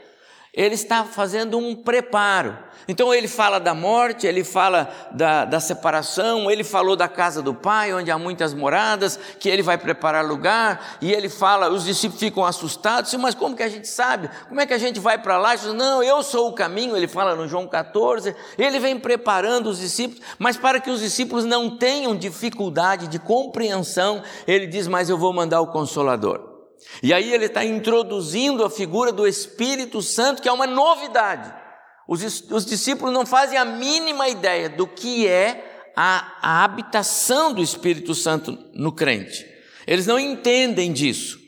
Ele 0.53 0.75
está 0.75 1.05
fazendo 1.05 1.59
um 1.59 1.75
preparo 1.77 2.57
então 2.91 3.15
ele 3.15 3.29
fala 3.29 3.61
da 3.61 3.75
morte, 3.75 4.27
ele 4.27 4.43
fala 4.43 4.91
da, 5.13 5.45
da, 5.45 5.61
separação, 5.61 6.51
ele 6.51 6.65
falou 6.65 6.97
da 6.97 7.09
casa 7.09 7.41
do 7.41 7.55
pai, 7.55 7.95
onde 7.95 8.11
há 8.11 8.19
muitas 8.19 8.53
moradas, 8.53 9.19
que 9.39 9.49
ele 9.49 9.63
vai 9.63 9.79
preparar 9.79 10.25
lugar, 10.25 10.99
e 11.01 11.13
ele 11.13 11.29
fala, 11.29 11.71
os 11.71 11.85
discípulos 11.85 12.21
ficam 12.21 12.45
assustados, 12.45 13.15
mas 13.15 13.35
como 13.35 13.57
que 13.57 13.63
a 13.63 13.69
gente 13.69 13.87
sabe? 13.87 14.29
Como 14.49 14.61
é 14.61 14.67
que 14.67 14.75
a 14.75 14.79
gente 14.79 14.99
vai 14.99 15.19
para 15.19 15.39
lá? 15.39 15.55
Diz, 15.55 15.73
não, 15.73 16.03
eu 16.03 16.23
sou 16.23 16.49
o 16.49 16.53
caminho, 16.53 16.97
ele 16.97 17.07
fala 17.07 17.37
no 17.37 17.47
João 17.47 17.69
14, 17.69 18.35
ele 18.59 18.81
vem 18.81 18.99
preparando 18.99 19.69
os 19.69 19.79
discípulos, 19.79 20.23
mas 20.37 20.57
para 20.57 20.81
que 20.81 20.91
os 20.91 21.01
discípulos 21.01 21.45
não 21.45 21.77
tenham 21.77 22.17
dificuldade 22.17 23.07
de 23.07 23.21
compreensão, 23.21 24.23
ele 24.49 24.67
diz, 24.67 24.89
mas 24.89 25.09
eu 25.09 25.17
vou 25.17 25.33
mandar 25.33 25.61
o 25.61 25.69
Consolador. 25.69 26.50
E 27.03 27.13
aí 27.13 27.33
ele 27.33 27.47
está 27.47 27.65
introduzindo 27.65 28.65
a 28.65 28.71
figura 28.71 29.13
do 29.13 29.27
Espírito 29.27 30.03
Santo, 30.03 30.43
que 30.43 30.49
é 30.49 30.53
uma 30.53 30.67
novidade. 30.67 31.53
Os, 32.07 32.45
os 32.51 32.67
discípulos 32.67 33.13
não 33.15 33.25
fazem 33.25 33.57
a 33.57 33.65
mínima 33.65 34.29
ideia 34.29 34.69
do 34.69 34.87
que 34.87 35.27
é 35.27 35.93
a, 35.97 36.37
a 36.43 36.65
habitação 36.65 37.53
do 37.53 37.63
Espírito 37.63 38.15
Santo 38.15 38.59
no 38.75 38.93
crente. 38.93 39.47
Eles 39.87 40.07
não 40.07 40.19
entendem 40.19 40.93
disso. 40.93 41.39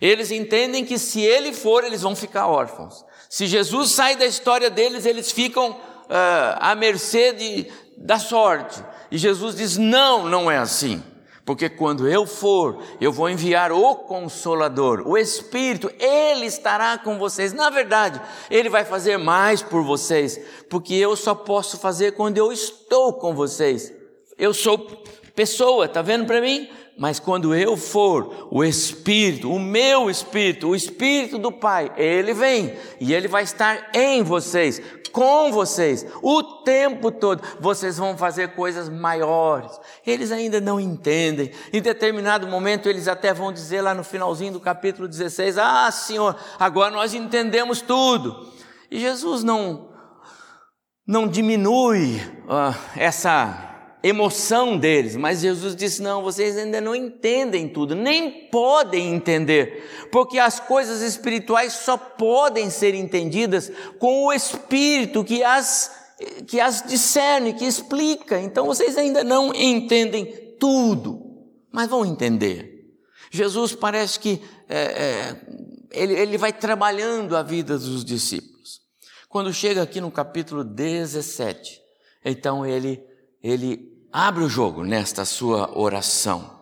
Eles 0.00 0.30
entendem 0.30 0.84
que 0.84 0.98
se 0.98 1.20
ele 1.20 1.52
for, 1.52 1.84
eles 1.84 2.02
vão 2.02 2.16
ficar 2.16 2.46
órfãos. 2.46 3.04
Se 3.30 3.46
Jesus 3.46 3.92
sai 3.92 4.16
da 4.16 4.26
história 4.26 4.68
deles, 4.68 5.06
eles 5.06 5.30
ficam 5.30 5.70
uh, 5.70 6.58
à 6.58 6.74
mercê 6.74 7.32
de, 7.32 7.66
da 7.96 8.18
sorte. 8.18 8.82
E 9.10 9.18
Jesus 9.18 9.54
diz: 9.54 9.76
não, 9.76 10.28
não 10.28 10.50
é 10.50 10.58
assim. 10.58 11.02
Porque 11.44 11.68
quando 11.68 12.08
eu 12.08 12.24
for, 12.24 12.78
eu 13.00 13.10
vou 13.12 13.28
enviar 13.28 13.72
o 13.72 13.96
Consolador, 13.96 15.02
o 15.06 15.18
Espírito, 15.18 15.90
ele 15.98 16.46
estará 16.46 16.96
com 16.98 17.18
vocês. 17.18 17.52
Na 17.52 17.68
verdade, 17.68 18.20
ele 18.48 18.68
vai 18.68 18.84
fazer 18.84 19.16
mais 19.16 19.60
por 19.60 19.82
vocês, 19.82 20.40
porque 20.70 20.94
eu 20.94 21.16
só 21.16 21.34
posso 21.34 21.78
fazer 21.78 22.12
quando 22.12 22.38
eu 22.38 22.52
estou 22.52 23.14
com 23.14 23.34
vocês. 23.34 23.92
Eu 24.38 24.54
sou 24.54 24.78
pessoa, 25.34 25.88
tá 25.88 26.00
vendo 26.00 26.26
para 26.26 26.40
mim? 26.40 26.68
Mas 26.96 27.18
quando 27.18 27.54
eu 27.54 27.76
for, 27.76 28.48
o 28.50 28.62
Espírito, 28.62 29.50
o 29.50 29.58
meu 29.58 30.08
Espírito, 30.08 30.68
o 30.68 30.76
Espírito 30.76 31.38
do 31.38 31.50
Pai, 31.50 31.90
ele 31.96 32.34
vem 32.34 32.76
e 33.00 33.12
ele 33.12 33.26
vai 33.26 33.42
estar 33.42 33.90
em 33.94 34.22
vocês 34.22 34.80
com 35.12 35.52
vocês 35.52 36.06
o 36.22 36.42
tempo 36.42 37.12
todo. 37.12 37.42
Vocês 37.60 37.98
vão 37.98 38.16
fazer 38.16 38.54
coisas 38.54 38.88
maiores. 38.88 39.70
Eles 40.06 40.32
ainda 40.32 40.60
não 40.60 40.80
entendem. 40.80 41.52
Em 41.72 41.80
determinado 41.80 42.46
momento, 42.46 42.88
eles 42.88 43.06
até 43.06 43.32
vão 43.32 43.52
dizer 43.52 43.82
lá 43.82 43.94
no 43.94 44.02
finalzinho 44.02 44.54
do 44.54 44.60
capítulo 44.60 45.06
16: 45.06 45.58
Ah, 45.58 45.90
Senhor, 45.90 46.36
agora 46.58 46.90
nós 46.90 47.14
entendemos 47.14 47.80
tudo. 47.80 48.50
E 48.90 48.98
Jesus 48.98 49.44
não, 49.44 49.90
não 51.06 51.28
diminui 51.28 52.16
uh, 52.44 52.76
essa 52.96 53.71
emoção 54.02 54.76
deles, 54.76 55.16
mas 55.16 55.40
Jesus 55.40 55.76
disse: 55.76 56.02
não, 56.02 56.22
vocês 56.22 56.56
ainda 56.56 56.80
não 56.80 56.94
entendem 56.94 57.68
tudo, 57.68 57.94
nem 57.94 58.48
podem 58.48 59.14
entender, 59.14 60.08
porque 60.10 60.38
as 60.38 60.58
coisas 60.58 61.00
espirituais 61.02 61.72
só 61.72 61.96
podem 61.96 62.68
ser 62.70 62.94
entendidas 62.94 63.70
com 63.98 64.24
o 64.26 64.32
Espírito 64.32 65.22
que 65.22 65.44
as, 65.44 65.94
que 66.46 66.60
as 66.60 66.82
discerne, 66.82 67.54
que 67.54 67.64
explica. 67.64 68.40
Então 68.40 68.66
vocês 68.66 68.98
ainda 68.98 69.22
não 69.22 69.54
entendem 69.54 70.56
tudo, 70.58 71.20
mas 71.70 71.88
vão 71.88 72.04
entender. 72.04 72.72
Jesus 73.30 73.74
parece 73.74 74.18
que 74.18 74.42
é, 74.68 74.76
é, 74.78 75.40
ele, 75.90 76.14
ele 76.14 76.38
vai 76.38 76.52
trabalhando 76.52 77.36
a 77.36 77.42
vida 77.42 77.78
dos 77.78 78.04
discípulos. 78.04 78.80
Quando 79.28 79.52
chega 79.52 79.82
aqui 79.82 80.00
no 80.00 80.10
capítulo 80.10 80.62
17, 80.62 81.80
então 82.22 82.66
ele, 82.66 83.02
ele 83.42 83.91
abre 84.12 84.44
o 84.44 84.48
jogo 84.48 84.84
nesta 84.84 85.24
sua 85.24 85.76
oração, 85.76 86.58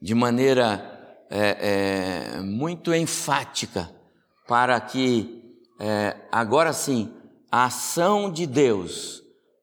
de 0.00 0.14
maneira 0.14 1.26
é, 1.28 2.36
é, 2.38 2.40
muito 2.40 2.94
enfática, 2.94 3.90
para 4.48 4.80
que 4.80 5.44
é, 5.78 6.16
agora 6.32 6.72
sim 6.72 7.12
a 7.50 7.66
ação 7.66 8.30
de 8.30 8.46
Deus 8.46 9.22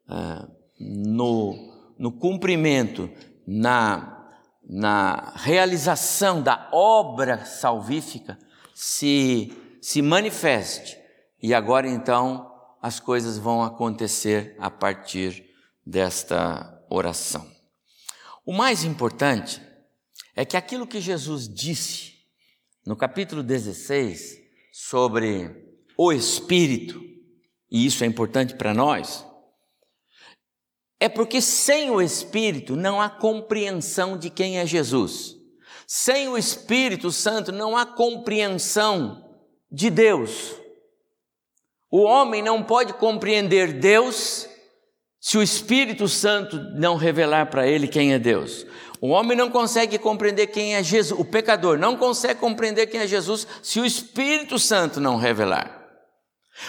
é, 0.09 0.45
no, 0.79 1.55
no 1.97 2.11
cumprimento, 2.11 3.09
na, 3.47 4.29
na 4.63 5.33
realização 5.35 6.41
da 6.41 6.69
obra 6.71 7.45
salvífica 7.45 8.37
se, 8.75 9.51
se 9.81 10.01
manifeste. 10.01 10.97
E 11.41 11.53
agora 11.53 11.87
então 11.87 12.51
as 12.81 12.99
coisas 12.99 13.37
vão 13.37 13.63
acontecer 13.63 14.55
a 14.59 14.69
partir 14.69 15.45
desta 15.85 16.82
oração. 16.95 17.49
O 18.45 18.53
mais 18.53 18.83
importante 18.83 19.61
é 20.35 20.45
que 20.45 20.57
aquilo 20.57 20.87
que 20.87 21.01
Jesus 21.01 21.47
disse 21.47 22.13
no 22.85 22.95
capítulo 22.95 23.41
16 23.41 24.37
sobre 24.71 25.77
o 25.97 26.11
Espírito, 26.11 27.01
e 27.71 27.85
isso 27.85 28.03
é 28.03 28.07
importante 28.07 28.55
para 28.55 28.73
nós, 28.73 29.25
é 30.99 31.09
porque 31.09 31.41
sem 31.41 31.89
o 31.89 32.01
Espírito 32.01 32.75
não 32.75 33.01
há 33.01 33.09
compreensão 33.09 34.17
de 34.17 34.29
quem 34.29 34.59
é 34.59 34.65
Jesus. 34.65 35.35
Sem 35.85 36.29
o 36.29 36.37
Espírito 36.37 37.11
Santo 37.11 37.51
não 37.51 37.75
há 37.75 37.85
compreensão 37.85 39.37
de 39.69 39.89
Deus. 39.89 40.55
O 41.91 42.01
homem 42.01 42.41
não 42.41 42.63
pode 42.63 42.93
compreender 42.93 43.73
Deus 43.73 44.47
se 45.23 45.37
o 45.37 45.41
Espírito 45.41 46.05
Santo 46.09 46.57
não 46.75 46.97
revelar 46.97 47.45
para 47.45 47.65
ele 47.65 47.87
quem 47.87 48.11
é 48.11 48.19
Deus. 48.19 48.67
O 48.99 49.07
homem 49.07 49.37
não 49.37 49.49
consegue 49.49 49.97
compreender 49.97 50.47
quem 50.47 50.75
é 50.75 50.83
Jesus, 50.83 51.17
o 51.17 51.23
pecador 51.23 51.77
não 51.77 51.95
consegue 51.95 52.41
compreender 52.41 52.87
quem 52.87 52.99
é 52.99 53.07
Jesus 53.07 53.47
se 53.61 53.79
o 53.79 53.85
Espírito 53.85 54.59
Santo 54.59 54.99
não 54.99 55.15
revelar. 55.15 55.81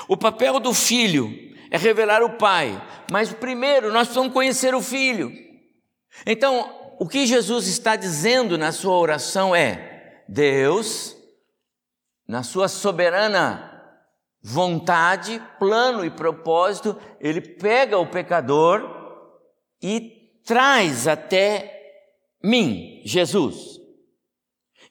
O 0.06 0.16
papel 0.16 0.60
do 0.60 0.72
filho 0.72 1.34
é 1.68 1.76
revelar 1.76 2.22
o 2.22 2.38
Pai, 2.38 2.80
mas 3.10 3.32
primeiro 3.32 3.92
nós 3.92 4.06
precisamos 4.06 4.32
conhecer 4.32 4.72
o 4.72 4.80
filho. 4.80 5.32
Então, 6.24 6.94
o 7.00 7.08
que 7.08 7.26
Jesus 7.26 7.66
está 7.66 7.96
dizendo 7.96 8.56
na 8.56 8.70
sua 8.70 8.96
oração 8.96 9.52
é: 9.54 10.22
Deus, 10.28 11.16
na 12.28 12.44
sua 12.44 12.68
soberana 12.68 13.73
vontade, 14.46 15.40
plano 15.58 16.04
e 16.04 16.10
propósito, 16.10 16.94
ele 17.18 17.40
pega 17.40 17.96
o 17.96 18.06
pecador 18.06 18.84
e 19.82 20.28
traz 20.44 21.08
até 21.08 21.80
mim, 22.42 23.00
Jesus. 23.06 23.80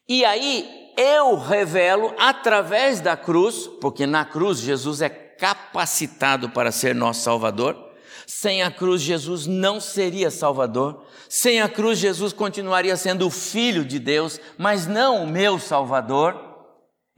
E 0.09 0.25
aí 0.25 0.91
eu 0.97 1.37
revelo 1.37 2.15
através 2.17 2.99
da 2.99 3.15
cruz, 3.15 3.67
porque 3.79 4.07
na 4.07 4.25
cruz 4.25 4.57
Jesus 4.57 5.01
é 5.01 5.09
capacitado 5.09 6.49
para 6.49 6.71
ser 6.71 6.95
nosso 6.95 7.21
Salvador. 7.21 7.91
Sem 8.25 8.63
a 8.63 8.71
cruz, 8.71 9.03
Jesus 9.03 9.45
não 9.45 9.79
seria 9.79 10.31
Salvador. 10.31 11.05
Sem 11.29 11.61
a 11.61 11.69
cruz, 11.69 11.99
Jesus 11.99 12.33
continuaria 12.33 12.97
sendo 12.97 13.27
o 13.27 13.31
Filho 13.31 13.85
de 13.85 13.99
Deus, 13.99 14.39
mas 14.57 14.87
não 14.87 15.23
o 15.23 15.27
meu 15.27 15.59
Salvador. 15.59 16.52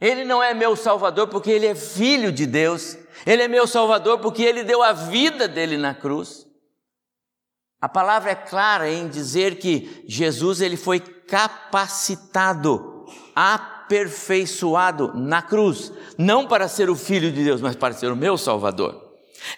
Ele 0.00 0.24
não 0.24 0.42
é 0.42 0.52
meu 0.52 0.76
Salvador 0.76 1.28
porque 1.28 1.50
ele 1.50 1.66
é 1.66 1.74
filho 1.74 2.30
de 2.30 2.46
Deus. 2.46 2.96
Ele 3.26 3.42
é 3.42 3.48
meu 3.48 3.66
Salvador 3.66 4.18
porque 4.18 4.42
ele 4.42 4.62
deu 4.62 4.82
a 4.82 4.92
vida 4.92 5.48
dele 5.48 5.76
na 5.76 5.94
cruz. 5.94 6.46
A 7.80 7.88
palavra 7.88 8.30
é 8.30 8.34
clara 8.34 8.90
em 8.90 9.08
dizer 9.08 9.58
que 9.58 10.04
Jesus 10.06 10.60
ele 10.60 10.76
foi 10.76 10.98
capacitado, 10.98 13.04
aperfeiçoado 13.34 15.12
na 15.14 15.42
cruz, 15.42 15.92
não 16.16 16.46
para 16.46 16.68
ser 16.68 16.88
o 16.88 16.96
filho 16.96 17.30
de 17.30 17.44
Deus, 17.44 17.60
mas 17.60 17.76
para 17.76 17.94
ser 17.94 18.10
o 18.10 18.16
meu 18.16 18.38
Salvador. 18.38 19.04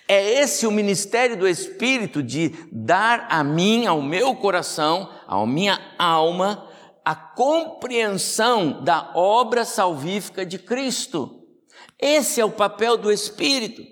É 0.07 0.43
esse 0.43 0.67
o 0.67 0.73
ministério 0.73 1.37
do 1.37 1.49
Espírito 1.49 2.23
de 2.23 2.55
dar 2.71 3.27
a 3.31 3.43
mim, 3.43 3.87
ao 3.87 4.03
meu 4.03 4.35
coração, 4.35 5.09
à 5.27 5.45
minha 5.47 5.81
alma, 5.99 6.68
a 7.09 7.15
compreensão 7.15 8.85
da 8.85 9.13
obra 9.15 9.65
salvífica 9.65 10.45
de 10.45 10.59
Cristo. 10.59 11.43
Esse 11.99 12.39
é 12.39 12.45
o 12.45 12.51
papel 12.51 12.99
do 12.99 13.11
Espírito. 13.11 13.83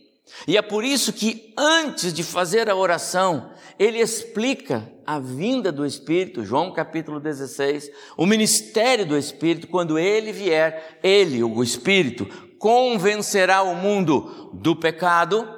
E 0.47 0.55
é 0.55 0.61
por 0.61 0.85
isso 0.85 1.15
que 1.15 1.55
antes 1.57 2.13
de 2.13 2.23
fazer 2.23 2.69
a 2.69 2.77
oração, 2.77 3.53
ele 3.79 4.01
explica 4.01 4.87
a 5.07 5.19
vinda 5.19 5.73
do 5.73 5.87
Espírito, 5.87 6.45
João 6.45 6.75
capítulo 6.75 7.19
16, 7.19 7.91
o 8.19 8.27
ministério 8.27 9.07
do 9.07 9.17
Espírito, 9.17 9.67
quando 9.69 9.99
ele 9.99 10.31
vier, 10.31 10.99
ele, 11.03 11.43
o 11.43 11.63
Espírito, 11.63 12.27
convencerá 12.59 13.63
o 13.63 13.75
mundo 13.75 14.51
do 14.53 14.77
pecado, 14.77 15.49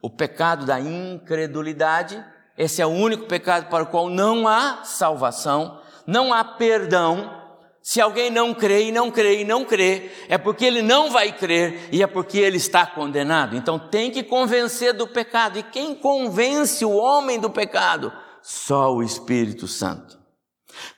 o 0.00 0.08
pecado 0.08 0.64
da 0.64 0.80
incredulidade, 0.80 2.24
esse 2.56 2.80
é 2.80 2.86
o 2.86 2.90
único 2.90 3.26
pecado 3.26 3.68
para 3.68 3.84
o 3.84 3.88
qual 3.88 4.08
não 4.08 4.48
há 4.48 4.82
salvação, 4.82 5.84
não 6.06 6.32
há 6.32 6.44
perdão. 6.44 7.44
Se 7.82 8.00
alguém 8.00 8.30
não 8.30 8.52
crê 8.52 8.88
e 8.88 8.92
não 8.92 9.12
crê 9.12 9.42
e 9.42 9.44
não 9.44 9.64
crê, 9.64 10.10
é 10.28 10.36
porque 10.36 10.64
ele 10.64 10.82
não 10.82 11.08
vai 11.10 11.32
crer 11.32 11.88
e 11.92 12.02
é 12.02 12.06
porque 12.06 12.38
ele 12.38 12.56
está 12.56 12.84
condenado. 12.84 13.54
Então 13.56 13.78
tem 13.78 14.10
que 14.10 14.24
convencer 14.24 14.92
do 14.92 15.06
pecado. 15.06 15.58
E 15.58 15.62
quem 15.62 15.94
convence 15.94 16.84
o 16.84 16.96
homem 16.96 17.38
do 17.38 17.48
pecado? 17.48 18.12
Só 18.42 18.92
o 18.92 19.02
Espírito 19.02 19.68
Santo. 19.68 20.18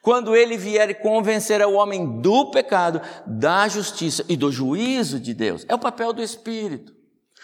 Quando 0.02 0.34
ele 0.34 0.56
vier 0.56 1.00
convencer 1.00 1.60
o 1.62 1.74
homem 1.74 2.20
do 2.20 2.50
pecado, 2.50 3.00
da 3.26 3.68
justiça 3.68 4.24
e 4.28 4.36
do 4.36 4.50
juízo 4.50 5.20
de 5.20 5.34
Deus, 5.34 5.64
é 5.68 5.74
o 5.74 5.78
papel 5.78 6.12
do 6.12 6.22
Espírito. 6.22 6.97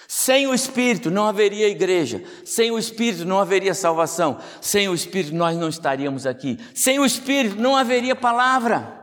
Sem 0.07 0.47
o 0.47 0.55
Espírito 0.55 1.11
não 1.11 1.27
haveria 1.27 1.69
igreja, 1.69 2.23
sem 2.45 2.71
o 2.71 2.79
Espírito 2.79 3.25
não 3.25 3.39
haveria 3.41 3.75
salvação, 3.75 4.39
sem 4.61 4.89
o 4.89 4.95
Espírito 4.95 5.35
nós 5.35 5.57
não 5.57 5.69
estaríamos 5.69 6.27
aqui, 6.27 6.59
sem 6.75 6.99
o 6.99 7.05
Espírito 7.05 7.57
não 7.57 7.77
haveria 7.77 8.15
palavra. 8.15 9.03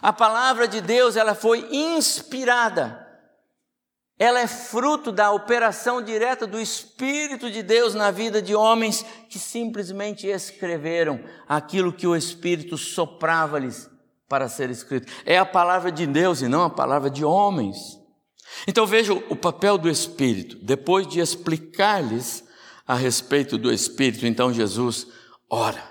A 0.00 0.12
palavra 0.12 0.66
de 0.66 0.80
Deus 0.80 1.16
ela 1.16 1.34
foi 1.34 1.66
inspirada, 1.70 3.02
ela 4.18 4.40
é 4.40 4.46
fruto 4.46 5.10
da 5.10 5.32
operação 5.32 6.02
direta 6.02 6.46
do 6.46 6.60
Espírito 6.60 7.50
de 7.50 7.62
Deus 7.62 7.94
na 7.94 8.10
vida 8.10 8.40
de 8.40 8.54
homens 8.54 9.04
que 9.28 9.38
simplesmente 9.38 10.26
escreveram 10.26 11.20
aquilo 11.48 11.92
que 11.92 12.06
o 12.06 12.14
Espírito 12.14 12.76
soprava-lhes 12.76 13.90
para 14.28 14.48
ser 14.48 14.70
escrito. 14.70 15.12
É 15.26 15.38
a 15.38 15.44
palavra 15.44 15.90
de 15.90 16.06
Deus 16.06 16.40
e 16.40 16.48
não 16.48 16.62
a 16.62 16.70
palavra 16.70 17.10
de 17.10 17.24
homens. 17.24 18.01
Então 18.66 18.86
veja 18.86 19.12
o 19.12 19.36
papel 19.36 19.76
do 19.76 19.88
Espírito. 19.88 20.56
Depois 20.62 21.06
de 21.06 21.20
explicar-lhes 21.20 22.44
a 22.86 22.94
respeito 22.94 23.56
do 23.56 23.72
Espírito, 23.72 24.26
então 24.26 24.52
Jesus 24.52 25.06
ora. 25.48 25.82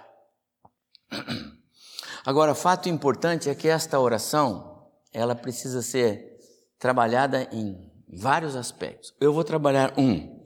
Agora, 2.25 2.53
fato 2.53 2.87
importante 2.87 3.49
é 3.49 3.55
que 3.55 3.67
esta 3.67 3.99
oração, 3.99 4.87
ela 5.11 5.35
precisa 5.35 5.81
ser 5.81 6.37
trabalhada 6.77 7.47
em 7.51 7.91
vários 8.07 8.55
aspectos. 8.55 9.13
Eu 9.19 9.33
vou 9.33 9.43
trabalhar 9.43 9.93
um 9.97 10.45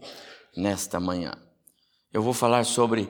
nesta 0.56 1.00
manhã. 1.00 1.34
Eu 2.14 2.22
vou 2.22 2.34
falar 2.34 2.64
sobre 2.64 3.04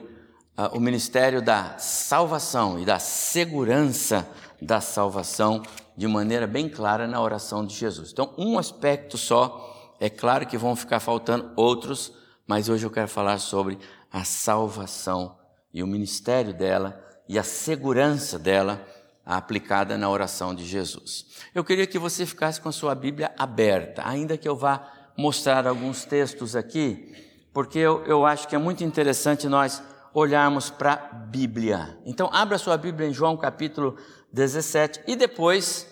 uh, 0.58 0.76
o 0.76 0.80
ministério 0.80 1.40
da 1.40 1.78
salvação 1.78 2.78
e 2.78 2.84
da 2.84 2.98
segurança 2.98 4.28
da 4.60 4.80
salvação 4.80 5.62
de 5.96 6.06
maneira 6.06 6.46
bem 6.46 6.68
clara 6.68 7.06
na 7.06 7.20
oração 7.20 7.64
de 7.64 7.74
Jesus. 7.74 8.10
Então, 8.12 8.32
um 8.36 8.58
aspecto 8.58 9.16
só, 9.16 9.94
é 9.98 10.10
claro 10.10 10.46
que 10.46 10.58
vão 10.58 10.76
ficar 10.76 11.00
faltando 11.00 11.52
outros, 11.56 12.12
mas 12.46 12.68
hoje 12.68 12.84
eu 12.86 12.90
quero 12.90 13.08
falar 13.08 13.38
sobre 13.38 13.78
a 14.12 14.24
salvação 14.24 15.36
e 15.72 15.82
o 15.82 15.86
ministério 15.86 16.54
dela 16.54 17.02
e 17.28 17.38
a 17.38 17.42
segurança 17.42 18.38
dela 18.38 18.86
aplicada 19.24 19.98
na 19.98 20.08
oração 20.08 20.54
de 20.54 20.64
Jesus. 20.64 21.26
Eu 21.54 21.64
queria 21.64 21.86
que 21.86 21.98
você 21.98 22.24
ficasse 22.24 22.60
com 22.60 22.68
a 22.68 22.72
sua 22.72 22.94
Bíblia 22.94 23.32
aberta, 23.36 24.02
ainda 24.06 24.38
que 24.38 24.48
eu 24.48 24.54
vá 24.54 24.88
mostrar 25.16 25.66
alguns 25.66 26.04
textos 26.04 26.54
aqui, 26.54 27.12
porque 27.52 27.78
eu, 27.78 28.04
eu 28.04 28.24
acho 28.24 28.46
que 28.46 28.54
é 28.54 28.58
muito 28.58 28.84
interessante 28.84 29.48
nós 29.48 29.82
olharmos 30.14 30.70
para 30.70 30.92
a 30.92 30.96
Bíblia. 30.96 31.98
Então, 32.06 32.30
abra 32.32 32.56
sua 32.56 32.76
Bíblia 32.76 33.08
em 33.08 33.12
João 33.12 33.36
capítulo 33.36 33.96
17 34.32 35.02
e 35.06 35.16
depois 35.16 35.86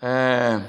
é, 0.00 0.60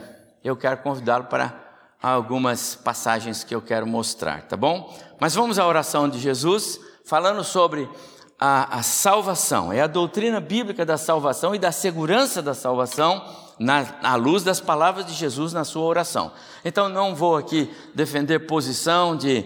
eu 0.43 0.55
quero 0.55 0.77
convidá-lo 0.77 1.25
para 1.25 1.63
algumas 2.01 2.75
passagens 2.75 3.43
que 3.43 3.55
eu 3.55 3.61
quero 3.61 3.87
mostrar, 3.87 4.41
tá 4.43 4.57
bom? 4.57 4.93
Mas 5.19 5.33
vamos 5.33 5.57
à 5.57 5.65
oração 5.65 6.09
de 6.09 6.19
Jesus, 6.19 6.79
falando 7.05 7.43
sobre 7.43 7.89
a, 8.37 8.79
a 8.79 8.83
salvação, 8.83 9.71
é 9.71 9.81
a 9.81 9.87
doutrina 9.87 10.41
bíblica 10.41 10.85
da 10.85 10.97
salvação 10.97 11.55
e 11.55 11.59
da 11.59 11.71
segurança 11.71 12.41
da 12.41 12.53
salvação 12.53 13.23
na, 13.57 13.85
à 14.03 14.15
luz 14.15 14.43
das 14.43 14.59
palavras 14.59 15.05
de 15.05 15.13
Jesus 15.13 15.53
na 15.53 15.63
sua 15.63 15.83
oração. 15.83 16.31
Então, 16.65 16.89
não 16.89 17.15
vou 17.15 17.37
aqui 17.37 17.73
defender 17.93 18.39
posição 18.39 19.15
de 19.15 19.43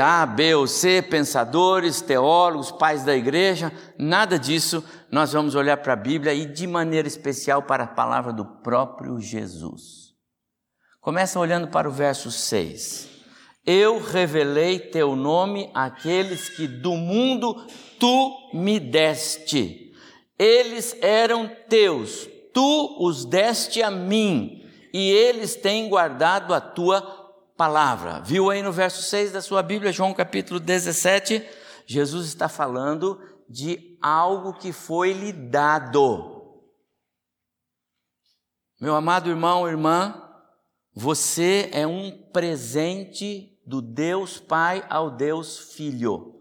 A, 0.00 0.24
B 0.24 0.54
ou 0.54 0.66
C, 0.66 1.02
pensadores, 1.02 2.00
teólogos, 2.00 2.70
pais 2.70 3.04
da 3.04 3.16
igreja, 3.16 3.72
nada 3.98 4.38
disso. 4.38 4.84
Nós 5.10 5.32
vamos 5.32 5.56
olhar 5.56 5.76
para 5.78 5.94
a 5.94 5.96
Bíblia 5.96 6.32
e, 6.32 6.46
de 6.46 6.66
maneira 6.66 7.08
especial, 7.08 7.62
para 7.62 7.84
a 7.84 7.88
palavra 7.88 8.32
do 8.32 8.44
próprio 8.44 9.18
Jesus. 9.20 10.14
Começa 11.00 11.40
olhando 11.40 11.68
para 11.68 11.88
o 11.88 11.92
verso 11.92 12.30
6. 12.30 13.08
Eu 13.66 14.00
revelei 14.00 14.78
teu 14.78 15.16
nome 15.16 15.68
àqueles 15.74 16.48
que 16.48 16.68
do 16.68 16.92
mundo 16.94 17.66
tu 17.98 18.50
me 18.54 18.78
deste. 18.78 19.92
Eles 20.38 20.96
eram 21.00 21.50
teus, 21.68 22.28
tu 22.54 22.96
os 23.00 23.24
deste 23.24 23.82
a 23.82 23.90
mim, 23.90 24.62
e 24.92 25.10
eles 25.10 25.56
têm 25.56 25.88
guardado 25.88 26.54
a 26.54 26.60
tua 26.60 27.25
palavra. 27.56 28.20
Viu 28.20 28.50
aí 28.50 28.62
no 28.62 28.72
verso 28.72 29.02
6 29.02 29.32
da 29.32 29.40
sua 29.40 29.62
Bíblia, 29.62 29.92
João 29.92 30.12
capítulo 30.12 30.60
17? 30.60 31.42
Jesus 31.86 32.26
está 32.26 32.48
falando 32.48 33.20
de 33.48 33.98
algo 34.02 34.52
que 34.54 34.72
foi 34.72 35.12
lhe 35.12 35.32
dado. 35.32 36.34
Meu 38.80 38.94
amado 38.94 39.30
irmão, 39.30 39.66
irmã, 39.66 40.22
você 40.94 41.70
é 41.72 41.86
um 41.86 42.10
presente 42.32 43.58
do 43.66 43.80
Deus 43.80 44.38
Pai 44.38 44.84
ao 44.90 45.10
Deus 45.10 45.72
Filho. 45.74 46.34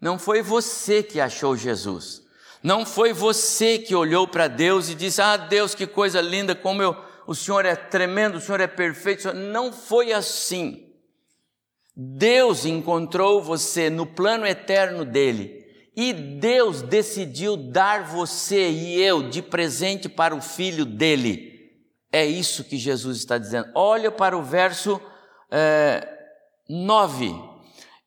Não 0.00 0.18
foi 0.18 0.42
você 0.42 1.02
que 1.02 1.20
achou 1.20 1.56
Jesus. 1.56 2.22
Não 2.62 2.84
foi 2.84 3.12
você 3.12 3.78
que 3.78 3.94
olhou 3.94 4.28
para 4.28 4.46
Deus 4.46 4.88
e 4.88 4.94
disse: 4.94 5.22
Ah, 5.22 5.36
Deus, 5.36 5.74
que 5.74 5.86
coisa 5.86 6.20
linda, 6.20 6.54
como 6.54 6.82
eu, 6.82 6.96
o 7.26 7.34
Senhor 7.34 7.64
é 7.64 7.76
tremendo, 7.76 8.36
o 8.36 8.40
Senhor 8.40 8.60
é 8.60 8.66
perfeito. 8.66 9.32
Não 9.32 9.72
foi 9.72 10.12
assim. 10.12 10.88
Deus 11.94 12.64
encontrou 12.64 13.42
você 13.42 13.90
no 13.90 14.06
plano 14.06 14.46
eterno 14.46 15.04
dele 15.04 15.62
e 15.94 16.12
Deus 16.12 16.80
decidiu 16.80 17.56
dar 17.56 18.04
você 18.04 18.70
e 18.70 19.00
eu 19.00 19.28
de 19.28 19.42
presente 19.42 20.08
para 20.08 20.34
o 20.34 20.40
filho 20.40 20.86
dele. 20.86 21.70
É 22.10 22.24
isso 22.24 22.64
que 22.64 22.78
Jesus 22.78 23.18
está 23.18 23.36
dizendo. 23.36 23.70
Olha 23.74 24.10
para 24.10 24.36
o 24.36 24.42
verso 24.42 25.00
é, 25.50 26.02
eh, 26.02 26.18
9. 26.68 27.34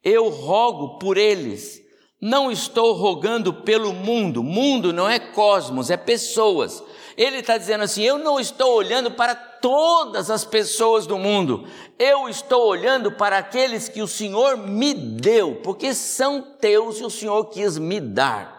Eu 0.03 0.29
rogo 0.29 0.97
por 0.97 1.17
eles 1.17 1.85
não 2.21 2.51
estou 2.51 2.93
rogando 2.93 3.53
pelo 3.53 3.93
mundo, 3.93 4.41
mundo 4.41 4.91
não 4.91 5.07
é 5.07 5.19
cosmos, 5.19 5.91
é 5.91 5.97
pessoas. 5.97 6.83
Ele 7.17 7.37
está 7.37 7.57
dizendo 7.57 7.83
assim: 7.83 8.03
eu 8.03 8.17
não 8.17 8.39
estou 8.39 8.75
olhando 8.75 9.11
para 9.11 9.35
todas 9.35 10.29
as 10.29 10.43
pessoas 10.43 11.07
do 11.07 11.17
mundo, 11.17 11.67
eu 11.97 12.29
estou 12.29 12.67
olhando 12.67 13.11
para 13.11 13.37
aqueles 13.37 13.89
que 13.89 14.01
o 14.01 14.07
Senhor 14.07 14.57
me 14.57 14.93
deu, 14.93 15.61
porque 15.63 15.93
são 15.93 16.41
teus 16.41 16.99
e 16.99 17.03
o 17.03 17.09
Senhor 17.09 17.45
quis 17.45 17.77
me 17.77 17.99
dar. 17.99 18.55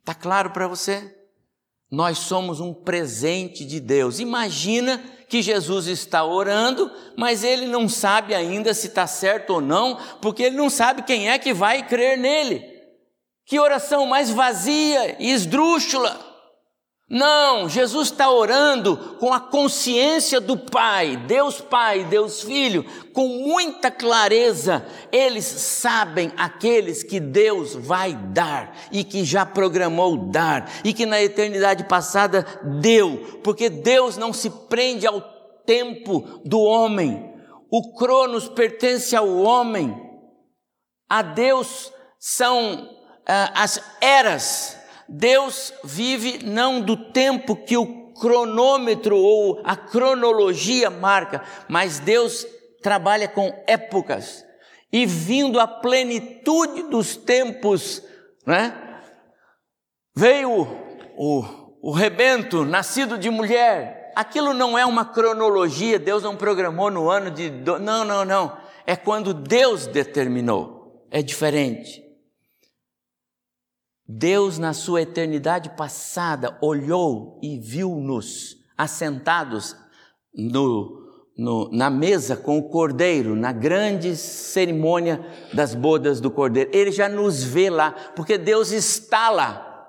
Está 0.00 0.14
claro 0.14 0.50
para 0.50 0.66
você? 0.66 1.16
Nós 1.90 2.18
somos 2.18 2.58
um 2.58 2.72
presente 2.72 3.66
de 3.66 3.78
Deus. 3.78 4.18
Imagina 4.18 4.98
que 5.28 5.42
Jesus 5.42 5.86
está 5.86 6.24
orando, 6.24 6.90
mas 7.16 7.44
ele 7.44 7.66
não 7.66 7.88
sabe 7.88 8.34
ainda 8.34 8.72
se 8.72 8.86
está 8.86 9.06
certo 9.06 9.54
ou 9.54 9.60
não, 9.60 9.98
porque 10.20 10.42
ele 10.42 10.56
não 10.56 10.70
sabe 10.70 11.02
quem 11.02 11.30
é 11.30 11.38
que 11.38 11.52
vai 11.52 11.86
crer 11.86 12.16
nele. 12.16 12.66
Que 13.44 13.60
oração 13.60 14.06
mais 14.06 14.30
vazia 14.30 15.16
e 15.20 15.30
esdrúxula. 15.30 16.31
Não, 17.08 17.68
Jesus 17.68 18.08
está 18.08 18.30
orando 18.30 18.96
com 19.18 19.34
a 19.34 19.40
consciência 19.40 20.40
do 20.40 20.56
Pai, 20.56 21.16
Deus 21.16 21.60
Pai, 21.60 22.04
Deus 22.04 22.42
Filho, 22.42 22.84
com 23.12 23.28
muita 23.28 23.90
clareza. 23.90 24.86
Eles 25.12 25.44
sabem 25.44 26.32
aqueles 26.38 27.02
que 27.02 27.20
Deus 27.20 27.74
vai 27.74 28.14
dar 28.14 28.74
e 28.90 29.04
que 29.04 29.24
já 29.24 29.44
programou 29.44 30.30
dar 30.30 30.70
e 30.82 30.94
que 30.94 31.04
na 31.04 31.22
eternidade 31.22 31.84
passada 31.84 32.46
deu, 32.80 33.40
porque 33.44 33.68
Deus 33.68 34.16
não 34.16 34.32
se 34.32 34.48
prende 34.48 35.06
ao 35.06 35.20
tempo 35.66 36.40
do 36.44 36.60
homem. 36.60 37.30
O 37.70 37.94
Cronos 37.94 38.48
pertence 38.48 39.14
ao 39.14 39.28
homem. 39.38 39.94
A 41.10 41.20
Deus 41.20 41.92
são 42.18 42.88
ah, 43.26 43.52
as 43.54 43.82
eras 44.00 44.78
Deus 45.08 45.72
vive 45.84 46.44
não 46.44 46.80
do 46.80 46.96
tempo 46.96 47.56
que 47.56 47.76
o 47.76 48.12
cronômetro 48.12 49.16
ou 49.16 49.60
a 49.64 49.76
cronologia 49.76 50.90
marca, 50.90 51.42
mas 51.68 51.98
Deus 51.98 52.46
trabalha 52.82 53.28
com 53.28 53.52
épocas. 53.66 54.44
E 54.92 55.06
vindo 55.06 55.58
a 55.58 55.66
plenitude 55.66 56.82
dos 56.84 57.16
tempos, 57.16 58.02
né? 58.46 59.00
Veio 60.14 60.50
o, 61.16 61.78
o, 61.80 61.90
rebento, 61.92 62.64
nascido 62.64 63.16
de 63.16 63.30
mulher. 63.30 64.12
Aquilo 64.14 64.52
não 64.52 64.78
é 64.78 64.84
uma 64.84 65.06
cronologia, 65.06 65.98
Deus 65.98 66.22
não 66.22 66.36
programou 66.36 66.90
no 66.90 67.08
ano 67.08 67.30
de. 67.30 67.50
Não, 67.50 68.04
não, 68.04 68.24
não. 68.24 68.56
É 68.86 68.94
quando 68.94 69.32
Deus 69.32 69.86
determinou. 69.86 71.06
É 71.10 71.22
diferente. 71.22 72.01
Deus, 74.06 74.58
na 74.58 74.72
sua 74.72 75.02
eternidade 75.02 75.70
passada, 75.70 76.58
olhou 76.60 77.38
e 77.42 77.58
viu-nos 77.58 78.56
assentados 78.76 79.76
no, 80.34 81.02
no, 81.36 81.70
na 81.70 81.88
mesa 81.88 82.36
com 82.36 82.58
o 82.58 82.68
cordeiro, 82.68 83.36
na 83.36 83.52
grande 83.52 84.16
cerimônia 84.16 85.24
das 85.52 85.74
bodas 85.74 86.20
do 86.20 86.30
cordeiro. 86.30 86.70
Ele 86.72 86.90
já 86.90 87.08
nos 87.08 87.42
vê 87.42 87.70
lá, 87.70 87.92
porque 88.14 88.36
Deus 88.36 88.70
está 88.72 89.30
lá. 89.30 89.88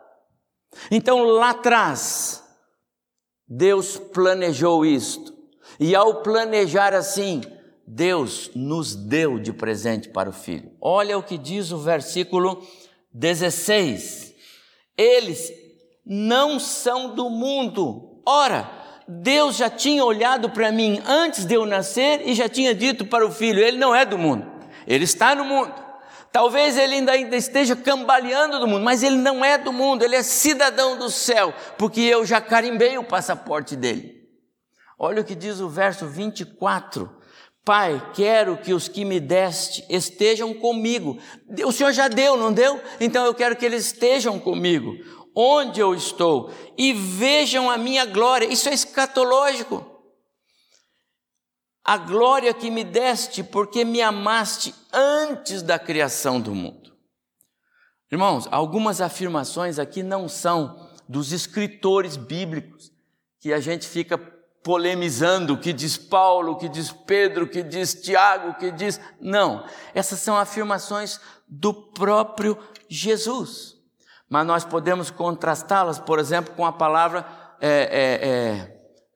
Então, 0.92 1.24
lá 1.24 1.52
atrás, 1.52 2.44
Deus 3.48 3.98
planejou 3.98 4.86
isto. 4.86 5.34
E 5.80 5.96
ao 5.96 6.22
planejar 6.22 6.94
assim, 6.94 7.42
Deus 7.86 8.52
nos 8.56 8.96
deu 8.96 9.40
de 9.40 9.52
presente 9.52 10.10
para 10.10 10.30
o 10.30 10.34
filho. 10.34 10.72
Olha 10.80 11.18
o 11.18 11.24
que 11.24 11.38
diz 11.38 11.72
o 11.72 11.78
versículo 11.78 12.62
16. 13.14 14.34
Eles 14.98 15.52
não 16.06 16.60
são 16.60 17.14
do 17.14 17.30
mundo. 17.30 18.22
Ora, 18.26 18.70
Deus 19.08 19.58
já 19.58 19.70
tinha 19.70 20.04
olhado 20.04 20.50
para 20.50 20.72
mim 20.72 21.02
antes 21.06 21.46
de 21.46 21.56
eu 21.56 21.66
nascer 21.66 22.28
e 22.28 22.34
já 22.34 22.48
tinha 22.48 22.74
dito 22.74 23.06
para 23.06 23.26
o 23.26 23.32
filho: 23.32 23.60
ele 23.60 23.78
não 23.78 23.94
é 23.94 24.06
do 24.06 24.18
mundo, 24.18 24.46
ele 24.88 25.04
está 25.04 25.36
no 25.36 25.46
mundo. 25.46 25.84
Talvez 26.32 26.78
ele 26.78 26.96
ainda, 26.96 27.12
ainda 27.12 27.36
esteja 27.36 27.76
cambaleando 27.76 28.60
do 28.60 28.68
mundo, 28.68 28.84
mas 28.84 29.04
ele 29.04 29.18
não 29.18 29.46
é 29.46 29.56
do 29.56 29.72
mundo, 29.72 30.04
ele 30.04 30.16
é 30.16 30.24
cidadão 30.24 30.98
do 30.98 31.08
céu, 31.08 31.54
porque 31.78 32.02
eu 32.02 32.26
já 32.26 32.42
carimbei 32.42 32.98
o 32.98 33.04
passaporte 33.04 33.76
dele. 33.76 34.24
Olha 34.98 35.22
o 35.22 35.24
que 35.24 35.36
diz 35.36 35.60
o 35.60 35.70
verso 35.70 36.08
24. 36.08 37.22
Pai, 37.66 38.12
quero 38.14 38.58
que 38.58 38.74
os 38.74 38.90
que 38.90 39.06
me 39.06 39.22
deste 39.22 39.86
estejam 39.90 40.54
comigo. 40.54 41.18
O 41.66 41.72
Senhor 41.72 41.94
já 41.94 42.10
deu, 42.10 42.36
não 42.36 42.52
deu? 42.52 42.82
Então 43.00 43.26
eu 43.26 43.34
quero 43.34 43.56
que 43.56 43.66
eles 43.66 43.86
estejam 43.86 44.38
comigo, 44.38 44.94
onde 45.34 45.80
eu 45.80 45.96
estou, 45.96 46.52
e 46.78 46.92
vejam 46.92 47.72
a 47.72 47.78
minha 47.78 48.06
glória. 48.06 48.46
Isso 48.52 48.68
é 48.68 48.74
escatológico. 48.74 49.86
A 51.86 51.98
glória 51.98 52.54
que 52.54 52.70
me 52.70 52.84
deste, 52.84 53.44
porque 53.44 53.86
me 53.86 54.02
amaste 54.02 54.76
antes 54.92 55.62
da 55.62 55.80
criação 55.80 56.42
do 56.42 56.54
mundo. 56.54 56.94
Irmãos, 58.12 58.48
algumas 58.52 59.00
afirmações 59.00 59.80
aqui 59.80 60.04
não 60.04 60.28
são 60.28 60.90
dos 61.08 61.32
escritores 61.32 62.18
bíblicos, 62.18 62.92
que 63.40 63.52
a 63.52 63.60
gente 63.60 63.88
fica 63.88 64.33
polemizando 64.64 65.54
o 65.54 65.58
que 65.58 65.74
diz 65.74 65.98
Paulo, 65.98 66.54
o 66.54 66.56
que 66.56 66.70
diz 66.70 66.92
Pedro, 66.92 67.44
o 67.44 67.48
que 67.48 67.62
diz 67.62 67.94
Tiago, 67.94 68.50
o 68.50 68.54
que 68.56 68.72
diz. 68.72 69.00
Não, 69.20 69.66
essas 69.94 70.20
são 70.20 70.38
afirmações 70.38 71.20
do 71.48 71.74
próprio 71.74 72.58
Jesus. 72.88 73.76
Mas 74.30 74.48
nós 74.48 74.64
podemos 74.64 75.12
contrastá-las, 75.12 76.00
por 76.00 76.18
exemplo, 76.18 76.56
com 76.56 76.66
a 76.66 76.72
palavra. 76.72 77.26
É, 77.60 77.68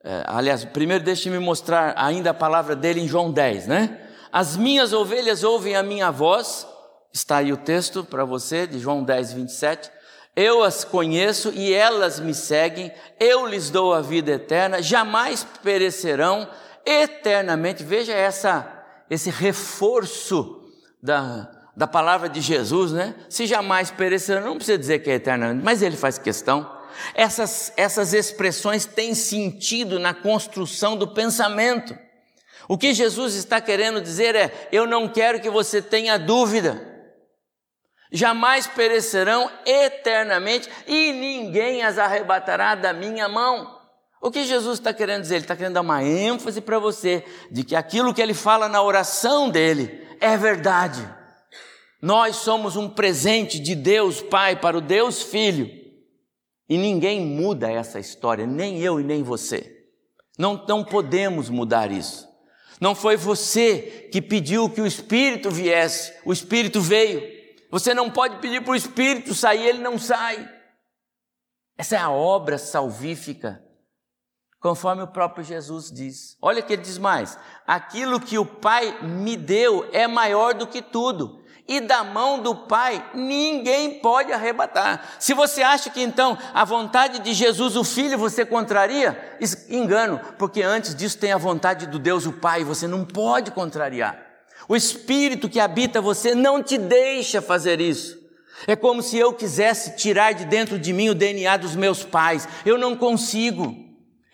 é, 0.04 0.10
é, 0.10 0.18
é 0.18 0.24
aliás, 0.26 0.64
primeiro 0.64 1.02
deixe-me 1.02 1.38
mostrar 1.38 1.94
ainda 1.96 2.30
a 2.30 2.34
palavra 2.34 2.76
dele 2.76 3.00
em 3.00 3.08
João 3.08 3.32
10, 3.32 3.66
né? 3.66 4.04
As 4.30 4.56
minhas 4.56 4.92
ovelhas 4.92 5.42
ouvem 5.42 5.74
a 5.74 5.82
minha 5.82 6.10
voz, 6.10 6.66
está 7.12 7.38
aí 7.38 7.52
o 7.52 7.56
texto 7.56 8.04
para 8.04 8.24
você, 8.24 8.66
de 8.66 8.78
João 8.78 9.02
10, 9.02 9.32
27 9.32 9.97
eu 10.38 10.62
as 10.62 10.84
conheço 10.84 11.52
e 11.52 11.74
elas 11.74 12.20
me 12.20 12.32
seguem, 12.32 12.92
eu 13.18 13.44
lhes 13.44 13.70
dou 13.70 13.92
a 13.92 14.00
vida 14.00 14.30
eterna, 14.30 14.80
jamais 14.80 15.44
perecerão 15.64 16.48
eternamente. 16.86 17.82
Veja 17.82 18.12
essa, 18.12 18.64
esse 19.10 19.30
reforço 19.30 20.62
da, 21.02 21.50
da 21.76 21.88
palavra 21.88 22.28
de 22.28 22.40
Jesus, 22.40 22.92
né? 22.92 23.16
Se 23.28 23.48
jamais 23.48 23.90
perecerão, 23.90 24.42
não 24.42 24.54
precisa 24.54 24.78
dizer 24.78 25.00
que 25.00 25.10
é 25.10 25.14
eternamente, 25.14 25.64
mas 25.64 25.82
ele 25.82 25.96
faz 25.96 26.18
questão. 26.18 26.70
Essas, 27.16 27.72
essas 27.76 28.14
expressões 28.14 28.84
têm 28.84 29.16
sentido 29.16 29.98
na 29.98 30.14
construção 30.14 30.96
do 30.96 31.08
pensamento. 31.08 31.98
O 32.68 32.78
que 32.78 32.94
Jesus 32.94 33.34
está 33.34 33.60
querendo 33.60 34.00
dizer 34.00 34.36
é: 34.36 34.68
eu 34.70 34.86
não 34.86 35.08
quero 35.08 35.40
que 35.40 35.50
você 35.50 35.82
tenha 35.82 36.16
dúvida 36.16 36.87
jamais 38.12 38.66
perecerão 38.66 39.50
eternamente 39.66 40.68
e 40.86 41.12
ninguém 41.12 41.82
as 41.82 41.98
arrebatará 41.98 42.74
da 42.74 42.92
minha 42.92 43.28
mão. 43.28 43.78
O 44.20 44.30
que 44.30 44.44
Jesus 44.44 44.78
está 44.78 44.92
querendo 44.92 45.22
dizer? 45.22 45.36
Ele 45.36 45.44
está 45.44 45.54
querendo 45.54 45.74
dar 45.74 45.80
uma 45.80 46.02
ênfase 46.02 46.60
para 46.60 46.78
você 46.78 47.24
de 47.50 47.62
que 47.62 47.76
aquilo 47.76 48.12
que 48.12 48.20
ele 48.20 48.34
fala 48.34 48.68
na 48.68 48.82
oração 48.82 49.48
dele 49.48 50.06
é 50.20 50.36
verdade. 50.36 51.08
Nós 52.02 52.36
somos 52.36 52.76
um 52.76 52.88
presente 52.88 53.58
de 53.58 53.74
Deus 53.74 54.20
Pai 54.20 54.56
para 54.56 54.76
o 54.76 54.80
Deus 54.80 55.22
Filho 55.22 55.68
e 56.68 56.76
ninguém 56.76 57.20
muda 57.20 57.70
essa 57.70 57.98
história, 57.98 58.46
nem 58.46 58.80
eu 58.80 59.00
e 59.00 59.04
nem 59.04 59.22
você. 59.22 59.76
Não, 60.38 60.64
não 60.68 60.84
podemos 60.84 61.48
mudar 61.48 61.90
isso. 61.90 62.28
Não 62.80 62.94
foi 62.94 63.16
você 63.16 64.08
que 64.12 64.22
pediu 64.22 64.70
que 64.70 64.80
o 64.80 64.86
Espírito 64.86 65.50
viesse, 65.50 66.12
o 66.24 66.32
Espírito 66.32 66.80
veio. 66.80 67.37
Você 67.70 67.92
não 67.92 68.10
pode 68.10 68.36
pedir 68.36 68.62
para 68.62 68.72
o 68.72 68.76
Espírito 68.76 69.34
sair, 69.34 69.66
ele 69.66 69.78
não 69.78 69.98
sai. 69.98 70.48
Essa 71.76 71.96
é 71.96 71.98
a 71.98 72.10
obra 72.10 72.58
salvífica, 72.58 73.62
conforme 74.58 75.02
o 75.02 75.06
próprio 75.06 75.44
Jesus 75.44 75.90
diz. 75.90 76.36
Olha 76.40 76.62
que 76.62 76.72
ele 76.72 76.82
diz 76.82 76.98
mais: 76.98 77.38
aquilo 77.66 78.20
que 78.20 78.38
o 78.38 78.46
Pai 78.46 79.02
me 79.02 79.36
deu 79.36 79.88
é 79.92 80.06
maior 80.06 80.54
do 80.54 80.66
que 80.66 80.80
tudo, 80.80 81.44
e 81.68 81.80
da 81.80 82.02
mão 82.02 82.40
do 82.40 82.54
Pai 82.54 83.10
ninguém 83.14 84.00
pode 84.00 84.32
arrebatar. 84.32 85.16
Se 85.20 85.34
você 85.34 85.62
acha 85.62 85.90
que 85.90 86.00
então 86.00 86.36
a 86.54 86.64
vontade 86.64 87.18
de 87.18 87.34
Jesus, 87.34 87.76
o 87.76 87.84
Filho, 87.84 88.18
você 88.18 88.44
contraria, 88.46 89.38
engano, 89.68 90.18
porque 90.38 90.62
antes 90.62 90.94
disso 90.94 91.18
tem 91.18 91.32
a 91.32 91.38
vontade 91.38 91.86
do 91.86 91.98
Deus, 91.98 92.24
o 92.24 92.32
Pai, 92.32 92.64
você 92.64 92.88
não 92.88 93.04
pode 93.04 93.50
contrariar. 93.50 94.27
O 94.66 94.74
Espírito 94.74 95.48
que 95.48 95.60
habita 95.60 96.00
você 96.00 96.34
não 96.34 96.62
te 96.62 96.78
deixa 96.78 97.42
fazer 97.42 97.80
isso. 97.80 98.18
É 98.66 98.74
como 98.74 99.02
se 99.02 99.16
eu 99.16 99.32
quisesse 99.32 99.96
tirar 99.96 100.32
de 100.32 100.44
dentro 100.44 100.78
de 100.78 100.92
mim 100.92 101.08
o 101.10 101.14
DNA 101.14 101.56
dos 101.56 101.76
meus 101.76 102.02
pais. 102.02 102.48
Eu 102.64 102.76
não 102.76 102.96
consigo. 102.96 103.88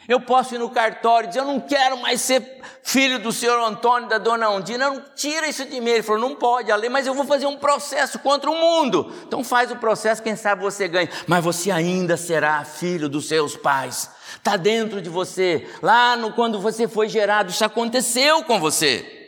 Eu 0.07 0.21
posso 0.21 0.55
ir 0.55 0.59
no 0.59 0.69
cartório 0.69 1.27
e 1.27 1.29
dizer, 1.29 1.41
eu 1.41 1.47
não 1.47 1.61
quero 1.61 1.97
mais 1.97 2.21
ser 2.21 2.61
filho 2.83 3.19
do 3.19 3.33
senhor 3.33 3.59
Antônio, 3.67 4.09
da 4.09 4.19
dona 4.19 4.51
Ondina, 4.51 4.91
não 4.91 5.03
tira 5.15 5.49
isso 5.49 5.65
de 5.65 5.81
mim. 5.81 5.91
Ele 5.91 6.03
falou, 6.03 6.21
não 6.21 6.37
pode, 6.37 6.71
a 6.71 6.77
lei, 6.77 6.91
mas 6.91 7.07
eu 7.07 7.15
vou 7.15 7.25
fazer 7.25 7.47
um 7.47 7.57
processo 7.57 8.19
contra 8.19 8.51
o 8.51 8.55
mundo. 8.55 9.11
Então 9.27 9.43
faz 9.43 9.71
o 9.71 9.77
processo, 9.77 10.23
quem 10.23 10.37
sabe 10.37 10.63
você 10.63 10.87
ganha. 10.87 11.09
Mas 11.27 11.43
você 11.43 11.71
ainda 11.71 12.19
será 12.19 12.63
filho 12.65 13.09
dos 13.09 13.29
seus 13.29 13.57
pais. 13.57 14.11
Está 14.37 14.59
dentro 14.59 15.01
de 15.01 15.09
você. 15.09 15.67
Lá 15.83 16.17
no, 16.17 16.35
quando 16.35 16.61
você 16.61 16.87
foi 16.87 17.09
gerado, 17.09 17.51
isso 17.51 17.65
aconteceu 17.65 18.45
com 18.45 18.61
você. 18.61 19.24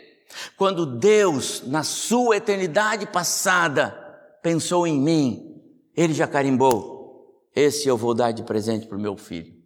Quando 0.56 0.86
Deus, 0.86 1.62
na 1.66 1.82
sua 1.82 2.36
eternidade 2.36 3.06
passada, 3.06 3.90
pensou 4.42 4.86
em 4.86 5.00
mim, 5.00 5.62
Ele 5.94 6.12
já 6.12 6.26
carimbou: 6.26 6.96
esse 7.56 7.88
eu 7.88 7.96
vou 7.96 8.14
dar 8.14 8.32
de 8.32 8.42
presente 8.42 8.86
para 8.86 8.98
o 8.98 9.00
meu 9.00 9.16
filho. 9.16 9.56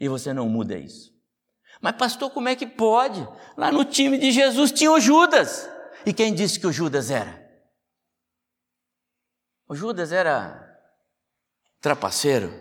E 0.00 0.08
você 0.08 0.32
não 0.32 0.48
muda 0.48 0.76
isso. 0.76 1.16
Mas, 1.80 1.96
pastor, 1.96 2.30
como 2.30 2.48
é 2.48 2.56
que 2.56 2.66
pode? 2.66 3.26
Lá 3.56 3.70
no 3.70 3.84
time 3.84 4.18
de 4.18 4.32
Jesus 4.32 4.72
tinha 4.72 4.90
o 4.90 4.98
Judas. 4.98 5.68
E 6.04 6.12
quem 6.12 6.34
disse 6.34 6.58
que 6.58 6.66
o 6.66 6.72
Judas 6.72 7.10
era? 7.10 7.46
O 9.68 9.74
Judas 9.74 10.10
era 10.10 10.66
trapaceiro. 11.80 12.52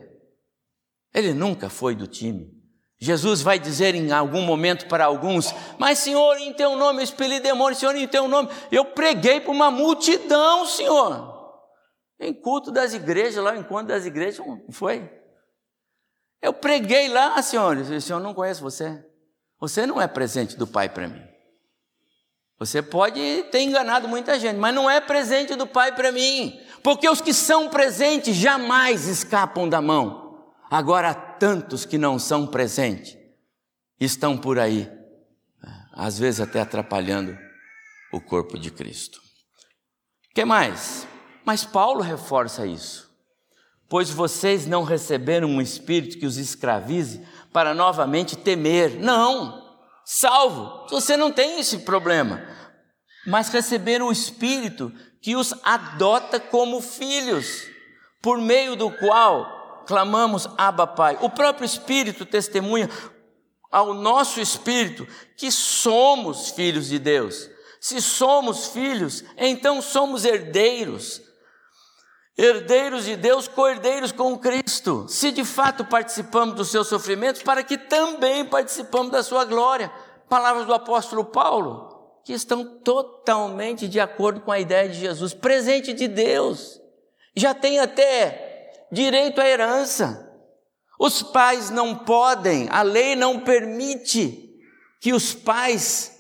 Ele 1.12 1.34
nunca 1.34 1.70
foi 1.70 1.96
do 1.96 2.06
time. 2.06 2.57
Jesus 3.00 3.42
vai 3.42 3.60
dizer 3.60 3.94
em 3.94 4.12
algum 4.12 4.42
momento 4.42 4.88
para 4.88 5.06
alguns: 5.06 5.54
Mas, 5.78 6.00
Senhor, 6.00 6.38
em 6.38 6.54
teu 6.54 6.76
nome 6.76 7.00
eu 7.00 7.04
expeli 7.04 7.40
demônio, 7.40 7.78
Senhor, 7.78 7.96
em 7.96 8.08
teu 8.08 8.28
nome 8.28 8.50
eu 8.72 8.86
preguei 8.86 9.40
para 9.40 9.52
uma 9.52 9.70
multidão, 9.70 10.66
Senhor. 10.66 11.36
Em 12.20 12.34
culto 12.34 12.72
das 12.72 12.94
igrejas, 12.94 13.44
lá 13.44 13.56
em 13.56 13.60
encontro 13.60 13.88
das 13.88 14.06
igrejas, 14.06 14.44
não 14.46 14.72
foi? 14.72 15.08
Eu 16.42 16.52
preguei 16.54 17.08
lá, 17.08 17.40
Senhor, 17.42 17.78
o 17.78 18.02
Senhor 18.02 18.20
não 18.20 18.34
conhece 18.34 18.62
você. 18.62 19.06
Você 19.60 19.86
não 19.86 20.02
é 20.02 20.08
presente 20.08 20.56
do 20.56 20.66
Pai 20.66 20.90
para 20.90 21.08
mim. 21.08 21.24
Você 22.60 22.82
pode 22.82 23.44
ter 23.52 23.62
enganado 23.62 24.08
muita 24.08 24.40
gente, 24.40 24.58
mas 24.58 24.74
não 24.74 24.90
é 24.90 25.00
presente 25.00 25.56
do 25.56 25.68
Pai 25.68 25.94
para 25.94 26.12
mim. 26.12 26.60
Porque 26.82 27.08
os 27.08 27.22
que 27.22 27.34
são 27.34 27.70
presentes 27.70 28.36
jamais 28.36 29.08
escapam 29.08 29.70
da 29.70 29.80
mão. 29.80 30.27
Agora, 30.70 31.14
tantos 31.14 31.86
que 31.86 31.98
não 31.98 32.20
são 32.20 32.46
presentes 32.46 33.18
estão 34.00 34.38
por 34.38 34.60
aí, 34.60 34.92
às 35.94 36.20
vezes 36.20 36.42
até 36.42 36.60
atrapalhando 36.60 37.38
o 38.12 38.20
corpo 38.20 38.60
de 38.60 38.70
Cristo. 38.70 39.22
que 40.36 40.44
mais? 40.44 41.08
Mas 41.46 41.64
Paulo 41.64 42.02
reforça 42.02 42.66
isso. 42.66 43.10
Pois 43.90 44.10
vocês 44.10 44.68
não 44.68 44.84
receberam 44.84 45.48
um 45.48 45.62
espírito 45.62 46.20
que 46.20 46.26
os 46.26 46.38
escravize 46.38 47.26
para 47.54 47.74
novamente 47.74 48.36
temer. 48.36 49.00
Não, 49.00 49.64
salvo, 50.04 50.88
você 50.90 51.16
não 51.16 51.32
tem 51.32 51.60
esse 51.60 51.80
problema. 51.80 52.46
Mas 53.26 53.48
receberam 53.48 54.08
o 54.08 54.12
espírito 54.12 54.94
que 55.22 55.36
os 55.36 55.54
adota 55.64 56.40
como 56.40 56.82
filhos, 56.82 57.64
por 58.22 58.38
meio 58.40 58.76
do 58.76 58.92
qual 58.92 59.57
clamamos 59.88 60.48
Abba 60.58 60.86
Pai. 60.86 61.18
O 61.22 61.30
próprio 61.30 61.66
Espírito 61.66 62.26
testemunha 62.26 62.90
ao 63.72 63.94
nosso 63.94 64.40
espírito 64.40 65.08
que 65.36 65.52
somos 65.52 66.50
filhos 66.50 66.88
de 66.88 67.00
Deus. 67.00 67.50
Se 67.80 68.02
somos 68.02 68.68
filhos, 68.68 69.24
então 69.38 69.82
somos 69.82 70.26
herdeiros. 70.26 71.22
Herdeiros 72.38 73.06
de 73.06 73.16
Deus, 73.16 73.48
co-herdeiros 73.48 74.12
com 74.12 74.38
Cristo. 74.38 75.08
Se 75.10 75.32
de 75.32 75.44
fato 75.44 75.86
participamos 75.86 76.56
dos 76.56 76.70
seus 76.70 76.88
sofrimentos, 76.88 77.42
para 77.42 77.64
que 77.64 77.78
também 77.78 78.46
participamos 78.46 79.12
da 79.12 79.24
sua 79.24 79.44
glória. 79.44 79.92
Palavras 80.30 80.66
do 80.66 80.74
apóstolo 80.74 81.26
Paulo, 81.26 82.20
que 82.24 82.34
estão 82.34 82.80
totalmente 82.82 83.88
de 83.88 84.00
acordo 84.00 84.42
com 84.42 84.52
a 84.52 84.60
ideia 84.60 84.88
de 84.90 85.00
Jesus, 85.00 85.34
presente 85.34 85.94
de 85.94 86.08
Deus. 86.08 86.80
Já 87.36 87.54
tem 87.54 87.80
até 87.80 88.47
direito 88.92 89.42
à 89.42 89.48
herança. 89.48 90.24
Os 91.00 91.22
pais 91.22 91.70
não 91.70 91.96
podem, 91.96 92.68
a 92.70 92.82
lei 92.82 93.16
não 93.16 93.40
permite 93.40 94.44
que 95.00 95.14
os 95.14 95.34
pais 95.34 96.18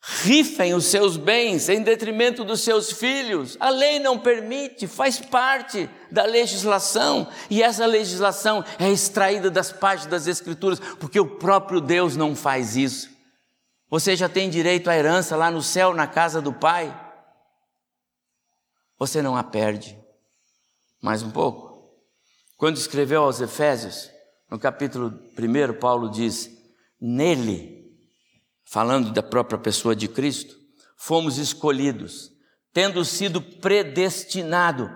rifem 0.00 0.72
os 0.72 0.86
seus 0.86 1.16
bens 1.16 1.68
em 1.68 1.82
detrimento 1.82 2.44
dos 2.44 2.60
seus 2.60 2.92
filhos. 2.92 3.56
A 3.58 3.68
lei 3.68 3.98
não 3.98 4.18
permite, 4.18 4.86
faz 4.86 5.18
parte 5.18 5.90
da 6.10 6.24
legislação, 6.24 7.28
e 7.50 7.62
essa 7.62 7.84
legislação 7.84 8.64
é 8.78 8.88
extraída 8.88 9.50
das 9.50 9.72
páginas 9.72 10.06
das 10.10 10.26
Escrituras, 10.28 10.78
porque 11.00 11.18
o 11.18 11.36
próprio 11.36 11.80
Deus 11.80 12.16
não 12.16 12.36
faz 12.36 12.76
isso. 12.76 13.10
Você 13.90 14.16
já 14.16 14.28
tem 14.28 14.48
direito 14.48 14.88
à 14.88 14.96
herança 14.96 15.36
lá 15.36 15.50
no 15.50 15.62
céu, 15.62 15.92
na 15.92 16.06
casa 16.06 16.40
do 16.40 16.52
Pai. 16.52 16.94
Você 18.98 19.20
não 19.20 19.36
a 19.36 19.44
perde. 19.44 19.98
Mais 21.02 21.22
um 21.22 21.30
pouco. 21.30 21.65
Quando 22.56 22.78
escreveu 22.78 23.22
aos 23.22 23.40
Efésios, 23.40 24.10
no 24.50 24.58
capítulo 24.58 25.12
1, 25.38 25.78
Paulo 25.78 26.10
diz: 26.10 26.50
Nele 27.00 27.76
falando 28.64 29.12
da 29.12 29.22
própria 29.22 29.58
pessoa 29.58 29.94
de 29.94 30.08
Cristo, 30.08 30.56
fomos 30.96 31.38
escolhidos, 31.38 32.32
tendo 32.72 33.04
sido 33.04 33.40
predestinado, 33.40 34.90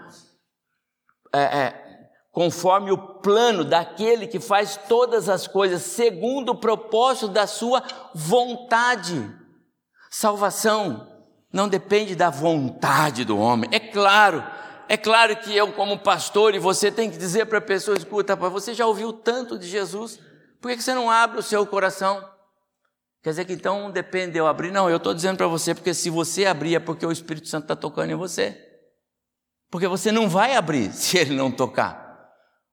é, 1.33 1.41
é, 1.41 2.09
conforme 2.33 2.91
o 2.91 2.99
plano 3.21 3.65
daquele 3.65 4.27
que 4.27 4.41
faz 4.41 4.77
todas 4.89 5.29
as 5.29 5.47
coisas 5.47 5.83
segundo 5.83 6.51
o 6.51 6.59
propósito 6.59 7.29
da 7.29 7.47
sua 7.47 7.83
vontade. 8.15 9.33
Salvação 10.11 11.07
não 11.53 11.69
depende 11.69 12.17
da 12.17 12.31
vontade 12.31 13.25
do 13.25 13.39
homem, 13.39 13.69
é 13.73 13.79
claro. 13.79 14.45
É 14.91 14.97
claro 14.97 15.37
que 15.37 15.57
eu, 15.57 15.73
como 15.73 16.01
pastor, 16.01 16.53
e 16.53 16.59
você 16.59 16.91
tem 16.91 17.09
que 17.09 17.17
dizer 17.17 17.47
para 17.47 17.59
a 17.59 17.61
pessoa: 17.61 17.97
escuta, 17.97 18.35
você 18.35 18.75
já 18.75 18.85
ouviu 18.85 19.13
tanto 19.13 19.57
de 19.57 19.69
Jesus, 19.69 20.19
por 20.61 20.69
que 20.69 20.83
você 20.83 20.93
não 20.93 21.09
abre 21.09 21.39
o 21.39 21.43
seu 21.45 21.65
coração? 21.65 22.29
Quer 23.23 23.31
dizer 23.31 23.45
que 23.45 23.53
então 23.53 23.89
depende 23.93 24.33
de 24.33 24.39
eu 24.39 24.49
abrir? 24.49 24.73
Não, 24.73 24.91
eu 24.91 24.97
estou 24.97 25.15
dizendo 25.15 25.37
para 25.37 25.47
você, 25.47 25.77
porque 25.77 25.95
se 25.95 26.11
você 26.11 26.45
abrir 26.45 26.75
é 26.75 26.81
porque 26.81 27.07
o 27.07 27.13
Espírito 27.13 27.47
Santo 27.47 27.67
está 27.67 27.77
tocando 27.77 28.11
em 28.11 28.17
você. 28.17 28.61
Porque 29.71 29.87
você 29.87 30.11
não 30.11 30.29
vai 30.29 30.57
abrir 30.57 30.91
se 30.93 31.17
ele 31.17 31.37
não 31.37 31.53
tocar. 31.53 32.29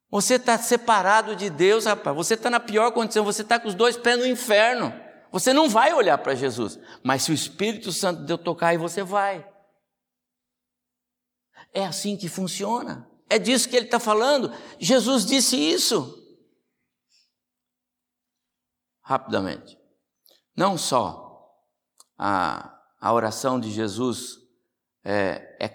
Você 0.09 0.35
está 0.35 0.57
separado 0.57 1.35
de 1.35 1.51
Deus, 1.51 1.85
rapaz. 1.85 2.17
Você 2.17 2.33
está 2.33 2.49
na 2.49 2.59
pior 2.59 2.89
condição, 2.93 3.23
você 3.23 3.43
está 3.43 3.59
com 3.59 3.67
os 3.67 3.75
dois 3.75 3.95
pés 3.95 4.17
no 4.17 4.25
inferno. 4.25 4.91
Você 5.31 5.53
não 5.53 5.69
vai 5.69 5.93
olhar 5.93 6.17
para 6.17 6.33
Jesus. 6.33 6.79
Mas 7.03 7.21
se 7.21 7.29
o 7.29 7.35
Espírito 7.35 7.91
Santo 7.91 8.23
deu 8.23 8.39
tocar, 8.39 8.69
aí 8.69 8.77
você 8.77 9.03
vai. 9.03 9.45
É 11.73 11.85
assim 11.85 12.15
que 12.17 12.27
funciona. 12.27 13.09
É 13.29 13.37
disso 13.37 13.67
que 13.67 13.75
ele 13.75 13.85
está 13.85 13.99
falando. 13.99 14.51
Jesus 14.79 15.25
disse 15.25 15.55
isso. 15.55 16.23
Rapidamente. 19.01 19.77
Não 20.55 20.77
só 20.77 21.27
a, 22.17 22.77
a 22.99 23.13
oração 23.13 23.59
de 23.59 23.71
Jesus 23.71 24.37
é, 25.03 25.57
é 25.59 25.69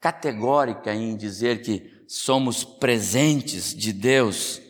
categórica 0.00 0.94
em 0.94 1.16
dizer 1.16 1.62
que 1.62 2.04
somos 2.06 2.64
presentes 2.64 3.74
de 3.74 3.92
Deus 3.92 4.60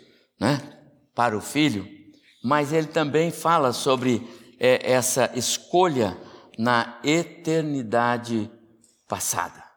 né, 0.40 0.60
para 1.14 1.36
o 1.36 1.40
Filho, 1.40 1.86
mas 2.42 2.72
ele 2.72 2.86
também 2.86 3.30
fala 3.30 3.72
sobre 3.72 4.26
é, 4.58 4.90
essa 4.90 5.30
escolha 5.34 6.16
na 6.58 7.00
eternidade 7.04 8.50
passada. 9.06 9.67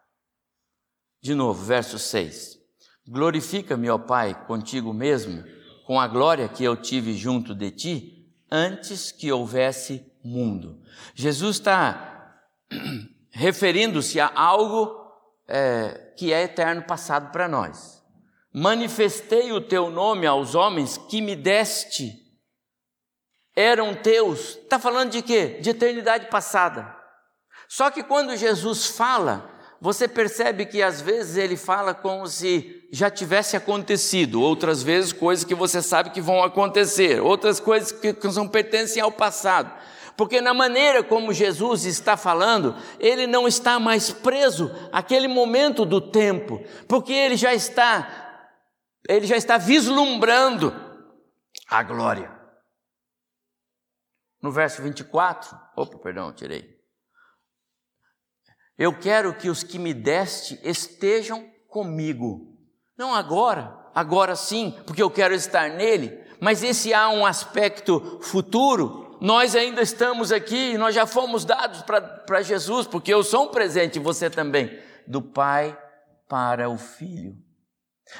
De 1.21 1.35
novo, 1.35 1.63
verso 1.63 1.99
6. 1.99 2.57
Glorifica-me, 3.07 3.89
ó 3.89 3.97
Pai, 3.97 4.45
contigo 4.47 4.93
mesmo, 4.93 5.43
com 5.85 5.99
a 5.99 6.07
glória 6.07 6.49
que 6.49 6.63
eu 6.63 6.75
tive 6.75 7.13
junto 7.13 7.53
de 7.53 7.69
ti 7.71 8.33
antes 8.49 9.11
que 9.11 9.31
houvesse 9.31 10.05
mundo. 10.23 10.81
Jesus 11.13 11.57
está 11.57 12.37
referindo-se 13.29 14.19
a 14.19 14.31
algo 14.33 14.99
é, 15.47 16.13
que 16.17 16.33
é 16.33 16.43
eterno 16.43 16.83
passado 16.83 17.31
para 17.31 17.47
nós. 17.47 18.01
Manifestei 18.53 19.51
o 19.51 19.61
teu 19.61 19.89
nome 19.89 20.25
aos 20.25 20.55
homens 20.55 20.97
que 20.97 21.21
me 21.21 21.35
deste, 21.35 22.21
eram 23.55 23.93
teus. 23.93 24.57
Está 24.57 24.79
falando 24.79 25.11
de 25.11 25.21
quê? 25.21 25.59
De 25.61 25.69
eternidade 25.69 26.29
passada. 26.29 26.95
Só 27.67 27.89
que 27.89 28.03
quando 28.03 28.35
Jesus 28.35 28.87
fala, 28.87 29.49
você 29.81 30.07
percebe 30.07 30.67
que 30.67 30.83
às 30.83 31.01
vezes 31.01 31.37
ele 31.37 31.57
fala 31.57 31.91
como 31.91 32.27
se 32.27 32.87
já 32.91 33.09
tivesse 33.09 33.57
acontecido, 33.57 34.39
outras 34.39 34.83
vezes 34.83 35.11
coisas 35.11 35.43
que 35.43 35.55
você 35.55 35.81
sabe 35.81 36.11
que 36.11 36.21
vão 36.21 36.43
acontecer, 36.43 37.19
outras 37.19 37.59
coisas 37.59 37.91
que, 37.91 38.13
que 38.13 38.31
são 38.31 38.47
pertencem 38.47 39.01
ao 39.01 39.11
passado. 39.11 39.73
Porque 40.15 40.39
na 40.39 40.53
maneira 40.53 41.03
como 41.03 41.33
Jesus 41.33 41.85
está 41.85 42.15
falando, 42.15 42.75
ele 42.99 43.25
não 43.25 43.47
está 43.47 43.79
mais 43.79 44.11
preso 44.11 44.69
àquele 44.91 45.27
momento 45.27 45.83
do 45.83 45.99
tempo, 45.99 46.63
porque 46.87 47.11
ele 47.11 47.35
já 47.35 47.51
está 47.51 48.19
ele 49.09 49.25
já 49.25 49.35
está 49.35 49.57
vislumbrando 49.57 50.71
a 51.67 51.81
glória. 51.81 52.31
No 54.39 54.51
verso 54.51 54.83
24, 54.83 55.57
opa, 55.75 55.97
perdão, 55.97 56.31
tirei. 56.31 56.80
Eu 58.77 58.97
quero 58.97 59.33
que 59.35 59.49
os 59.49 59.63
que 59.63 59.77
me 59.77 59.93
deste 59.93 60.59
estejam 60.63 61.49
comigo. 61.67 62.57
Não 62.97 63.13
agora, 63.13 63.77
agora 63.93 64.35
sim, 64.35 64.75
porque 64.85 65.01
eu 65.01 65.09
quero 65.09 65.33
estar 65.33 65.69
nele, 65.69 66.19
mas 66.39 66.63
esse 66.63 66.93
há 66.93 67.09
um 67.09 67.25
aspecto 67.25 68.19
futuro. 68.21 69.17
Nós 69.21 69.55
ainda 69.55 69.81
estamos 69.81 70.31
aqui, 70.31 70.77
nós 70.77 70.95
já 70.95 71.05
fomos 71.05 71.45
dados 71.45 71.83
para 71.83 72.41
Jesus, 72.41 72.87
porque 72.87 73.13
eu 73.13 73.23
sou 73.23 73.45
um 73.45 73.51
presente, 73.51 73.99
você 73.99 74.29
também, 74.29 74.81
do 75.07 75.21
Pai 75.21 75.77
para 76.27 76.69
o 76.69 76.77
Filho. 76.77 77.35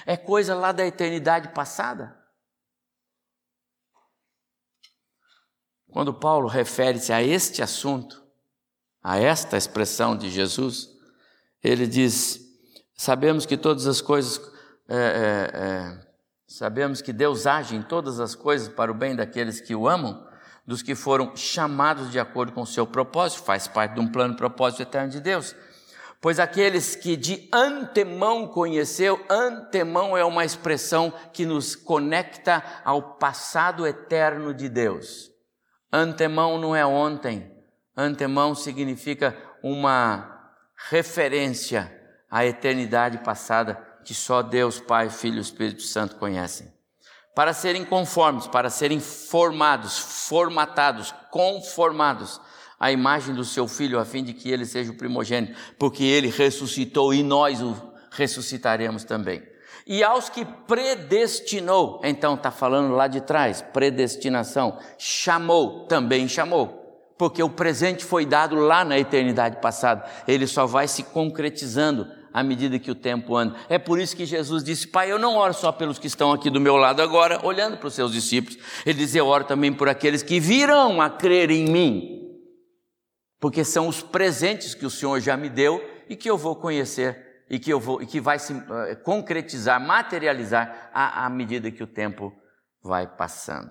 É 0.06 0.16
coisa 0.16 0.56
lá 0.56 0.72
da 0.72 0.86
eternidade 0.86 1.50
passada. 1.54 2.16
Quando 5.92 6.14
Paulo 6.14 6.48
refere-se 6.48 7.12
a 7.12 7.22
este 7.22 7.62
assunto, 7.62 8.26
a 9.04 9.18
esta 9.20 9.58
expressão 9.58 10.16
de 10.16 10.30
Jesus, 10.30 10.90
ele 11.64 11.88
diz: 11.88 12.40
sabemos 12.96 13.46
que 13.46 13.58
todas 13.58 13.88
as 13.88 14.02
coisas, 14.02 14.40
é, 14.88 14.96
é, 14.96 15.60
é, 15.60 16.08
sabemos 16.48 17.02
que 17.02 17.12
Deus 17.12 17.48
age 17.48 17.76
em 17.76 17.82
todas 17.82 18.20
as 18.20 18.36
coisas 18.36 18.70
para 18.70 18.92
o 18.92 18.96
bem 18.96 19.16
daqueles 19.16 19.60
que 19.60 19.76
o 19.76 19.88
amam, 19.88 20.28
dos 20.66 20.82
que 20.82 20.96
foram 20.96 21.36
chamados 21.36 22.12
de 22.12 22.20
acordo 22.20 22.52
com 22.52 22.62
o 22.62 22.68
seu 22.68 22.86
propósito, 22.86 23.44
faz 23.44 23.68
parte 23.68 23.96
de 23.96 24.00
um 24.00 24.12
plano 24.12 24.36
propósito 24.36 24.84
eterno 24.84 25.10
de 25.10 25.20
Deus. 25.20 25.56
Pois 26.22 26.38
aqueles 26.38 26.96
que 26.96 27.18
de 27.18 27.50
antemão 27.52 28.48
conheceu, 28.48 29.20
antemão 29.28 30.16
é 30.16 30.24
uma 30.24 30.46
expressão 30.46 31.12
que 31.34 31.48
nos 31.48 31.76
conecta 31.76 32.64
ao 32.86 33.16
passado 33.18 33.88
eterno 33.88 34.54
de 34.54 34.70
Deus. 34.70 35.32
Antemão 35.92 36.60
não 36.60 36.76
é 36.76 36.86
ontem, 36.86 37.51
Antemão 38.02 38.56
significa 38.56 39.36
uma 39.62 40.54
referência 40.90 41.92
à 42.30 42.46
eternidade 42.46 43.20
passada 43.20 43.76
que 44.04 44.14
só 44.14 44.42
Deus, 44.42 44.80
Pai, 44.80 45.10
Filho 45.10 45.38
e 45.38 45.42
Espírito 45.42 45.84
Santo 45.84 46.16
conhecem. 46.16 46.72
Para 47.36 47.54
serem 47.54 47.86
conformes, 47.86 48.48
para 48.48 48.70
serem 48.70 49.00
formados, 49.00 49.98
formatados, 50.28 51.14
conformados 51.30 52.42
à 52.80 52.92
imagem 52.92 53.36
do 53.36 53.46
seu 53.46 53.68
Filho, 53.68 54.00
a 54.00 54.06
fim 54.06 54.24
de 54.24 54.34
que 54.34 54.50
ele 54.50 54.66
seja 54.66 54.92
o 54.92 54.98
primogênito, 54.98 55.58
porque 55.78 56.04
ele 56.04 56.30
ressuscitou 56.30 57.14
e 57.14 57.24
nós 57.24 57.62
o 57.62 57.76
ressuscitaremos 58.12 59.04
também. 59.04 59.44
E 59.86 60.04
aos 60.04 60.30
que 60.30 60.44
predestinou, 60.46 62.02
então 62.04 62.34
está 62.36 62.52
falando 62.52 62.94
lá 62.94 63.08
de 63.08 63.22
trás, 63.22 63.62
predestinação, 63.62 64.78
chamou, 64.98 65.86
também 65.88 66.28
chamou 66.28 66.81
porque 67.22 67.44
o 67.44 67.50
presente 67.52 68.04
foi 68.04 68.26
dado 68.26 68.56
lá 68.56 68.84
na 68.84 68.98
eternidade 68.98 69.62
passada, 69.62 70.10
ele 70.28 70.48
só 70.48 70.66
vai 70.66 70.88
se 70.88 71.04
concretizando 71.04 72.08
à 72.34 72.42
medida 72.42 72.80
que 72.80 72.90
o 72.90 72.96
tempo 72.96 73.38
anda. 73.38 73.56
É 73.70 73.78
por 73.78 74.00
isso 74.00 74.16
que 74.16 74.26
Jesus 74.26 74.64
disse: 74.64 74.88
Pai, 74.88 75.12
eu 75.12 75.20
não 75.20 75.36
oro 75.36 75.54
só 75.54 75.72
pelos 75.72 76.00
que 76.00 76.08
estão 76.08 76.32
aqui 76.32 76.50
do 76.50 76.60
meu 76.60 76.76
lado 76.78 77.00
agora, 77.00 77.40
olhando 77.46 77.78
para 77.78 77.86
os 77.86 77.94
seus 77.94 78.12
discípulos. 78.12 78.58
Ele 78.84 78.98
diz: 78.98 79.14
Eu 79.14 79.28
oro 79.28 79.44
também 79.44 79.72
por 79.72 79.88
aqueles 79.88 80.24
que 80.24 80.40
virão 80.40 81.00
a 81.00 81.12
crer 81.12 81.52
em 81.52 81.66
mim, 81.66 82.40
porque 83.40 83.64
são 83.64 83.88
os 83.88 84.02
presentes 84.02 84.74
que 84.74 84.88
o 84.88 84.90
Senhor 84.90 85.20
já 85.20 85.38
me 85.38 85.48
deu 85.48 85.80
e 86.10 86.16
que 86.16 86.28
eu 86.28 86.40
vou 86.40 86.56
conhecer 86.56 87.44
e 87.48 87.60
que, 87.60 87.72
eu 87.72 87.80
vou, 87.80 88.02
e 88.02 88.08
que 88.08 88.20
vai 88.20 88.40
se 88.40 88.52
uh, 88.52 88.64
concretizar, 89.04 89.80
materializar 89.80 90.90
à, 90.92 91.28
à 91.28 91.30
medida 91.30 91.70
que 91.70 91.84
o 91.84 91.88
tempo 91.88 92.34
vai 92.82 93.06
passando. 93.06 93.70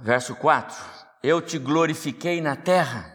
Verso 0.00 0.34
4: 0.36 0.76
Eu 1.22 1.40
te 1.40 1.58
glorifiquei 1.58 2.40
na 2.40 2.56
terra, 2.56 3.12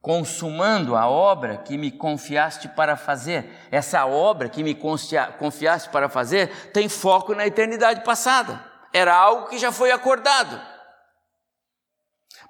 consumando 0.00 0.96
a 0.96 1.08
obra 1.08 1.56
que 1.58 1.78
me 1.78 1.90
confiaste 1.90 2.68
para 2.68 2.96
fazer. 2.96 3.50
Essa 3.70 4.04
obra 4.06 4.48
que 4.48 4.62
me 4.62 4.74
confiaste 4.74 5.88
para 5.88 6.08
fazer 6.08 6.70
tem 6.72 6.88
foco 6.88 7.34
na 7.34 7.46
eternidade 7.46 8.04
passada. 8.04 8.64
Era 8.92 9.14
algo 9.16 9.48
que 9.48 9.58
já 9.58 9.72
foi 9.72 9.90
acordado. 9.90 10.60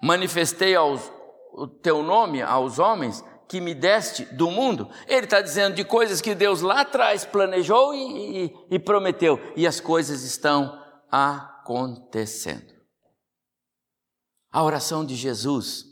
manifestei 0.03 0.75
aos, 0.75 1.11
o 1.53 1.67
teu 1.67 2.03
nome 2.03 2.43
aos 2.43 2.79
homens 2.79 3.25
que 3.49 3.61
me 3.61 3.75
deste 3.75 4.25
do 4.25 4.51
mundo. 4.51 4.91
Ele 5.07 5.25
está 5.25 5.41
dizendo 5.41 5.77
de 5.77 5.85
coisas 5.85 6.21
que 6.21 6.35
Deus 6.35 6.61
lá 6.61 6.81
atrás 6.81 7.25
planejou 7.25 7.95
e, 7.95 8.47
e, 8.47 8.55
e 8.73 8.79
prometeu, 8.79 9.41
e 9.55 9.67
as 9.67 9.81
coisas 9.81 10.23
estão 10.23 10.79
acontecendo. 11.11 12.74
A 14.55 14.63
oração 14.63 15.05
de 15.05 15.17
Jesus, 15.17 15.85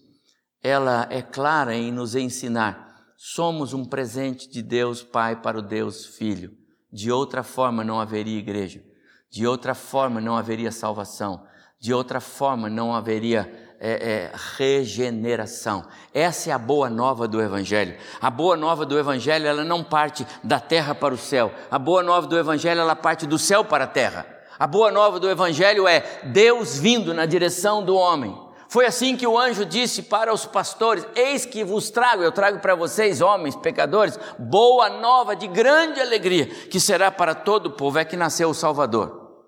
ela 0.62 1.08
é 1.10 1.20
clara 1.20 1.74
em 1.74 1.90
nos 1.90 2.14
ensinar. 2.14 2.94
Somos 3.16 3.72
um 3.72 3.84
presente 3.84 4.48
de 4.48 4.62
Deus 4.62 5.02
Pai 5.02 5.34
para 5.34 5.58
o 5.58 5.62
Deus 5.62 6.06
Filho. 6.06 6.52
De 6.92 7.10
outra 7.10 7.42
forma 7.42 7.82
não 7.82 8.00
haveria 8.00 8.38
igreja. 8.38 8.80
De 9.28 9.44
outra 9.48 9.74
forma 9.74 10.20
não 10.20 10.36
haveria 10.36 10.70
salvação. 10.70 11.44
De 11.80 11.92
outra 11.92 12.20
forma 12.20 12.70
não 12.70 12.94
haveria 12.94 13.52
é, 13.80 13.90
é, 13.90 14.32
regeneração. 14.56 15.84
Essa 16.14 16.50
é 16.50 16.52
a 16.52 16.58
boa 16.58 16.88
nova 16.88 17.26
do 17.26 17.42
Evangelho. 17.42 17.98
A 18.20 18.30
boa 18.30 18.56
nova 18.56 18.86
do 18.86 18.96
Evangelho, 18.96 19.44
ela 19.44 19.64
não 19.64 19.82
parte 19.82 20.24
da 20.44 20.60
terra 20.60 20.94
para 20.94 21.12
o 21.12 21.18
céu. 21.18 21.52
A 21.68 21.80
boa 21.80 22.04
nova 22.04 22.28
do 22.28 22.38
Evangelho, 22.38 22.80
ela 22.80 22.94
parte 22.94 23.26
do 23.26 23.40
céu 23.40 23.64
para 23.64 23.82
a 23.82 23.88
terra. 23.88 24.24
A 24.56 24.68
boa 24.68 24.92
nova 24.92 25.18
do 25.18 25.28
Evangelho 25.28 25.88
é 25.88 26.20
Deus 26.26 26.78
vindo 26.78 27.12
na 27.12 27.26
direção 27.26 27.84
do 27.84 27.96
homem. 27.96 28.41
Foi 28.72 28.86
assim 28.86 29.18
que 29.18 29.26
o 29.26 29.38
anjo 29.38 29.66
disse 29.66 30.02
para 30.02 30.32
os 30.32 30.46
pastores: 30.46 31.06
Eis 31.14 31.44
que 31.44 31.62
vos 31.62 31.90
trago, 31.90 32.22
eu 32.22 32.32
trago 32.32 32.58
para 32.58 32.74
vocês, 32.74 33.20
homens, 33.20 33.54
pecadores, 33.54 34.18
boa 34.38 34.88
nova 34.88 35.36
de 35.36 35.46
grande 35.46 36.00
alegria, 36.00 36.46
que 36.46 36.80
será 36.80 37.10
para 37.10 37.34
todo 37.34 37.66
o 37.66 37.72
povo. 37.72 37.98
É 37.98 38.04
que 38.06 38.16
nasceu 38.16 38.48
o 38.48 38.54
Salvador. 38.54 39.44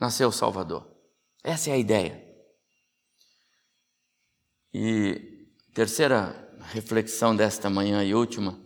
Nasceu 0.00 0.30
o 0.30 0.32
Salvador. 0.32 0.84
Essa 1.44 1.70
é 1.70 1.74
a 1.74 1.78
ideia. 1.78 2.20
E 4.72 5.46
terceira 5.72 6.34
reflexão 6.72 7.36
desta 7.36 7.70
manhã 7.70 8.02
e 8.02 8.16
última 8.16 8.58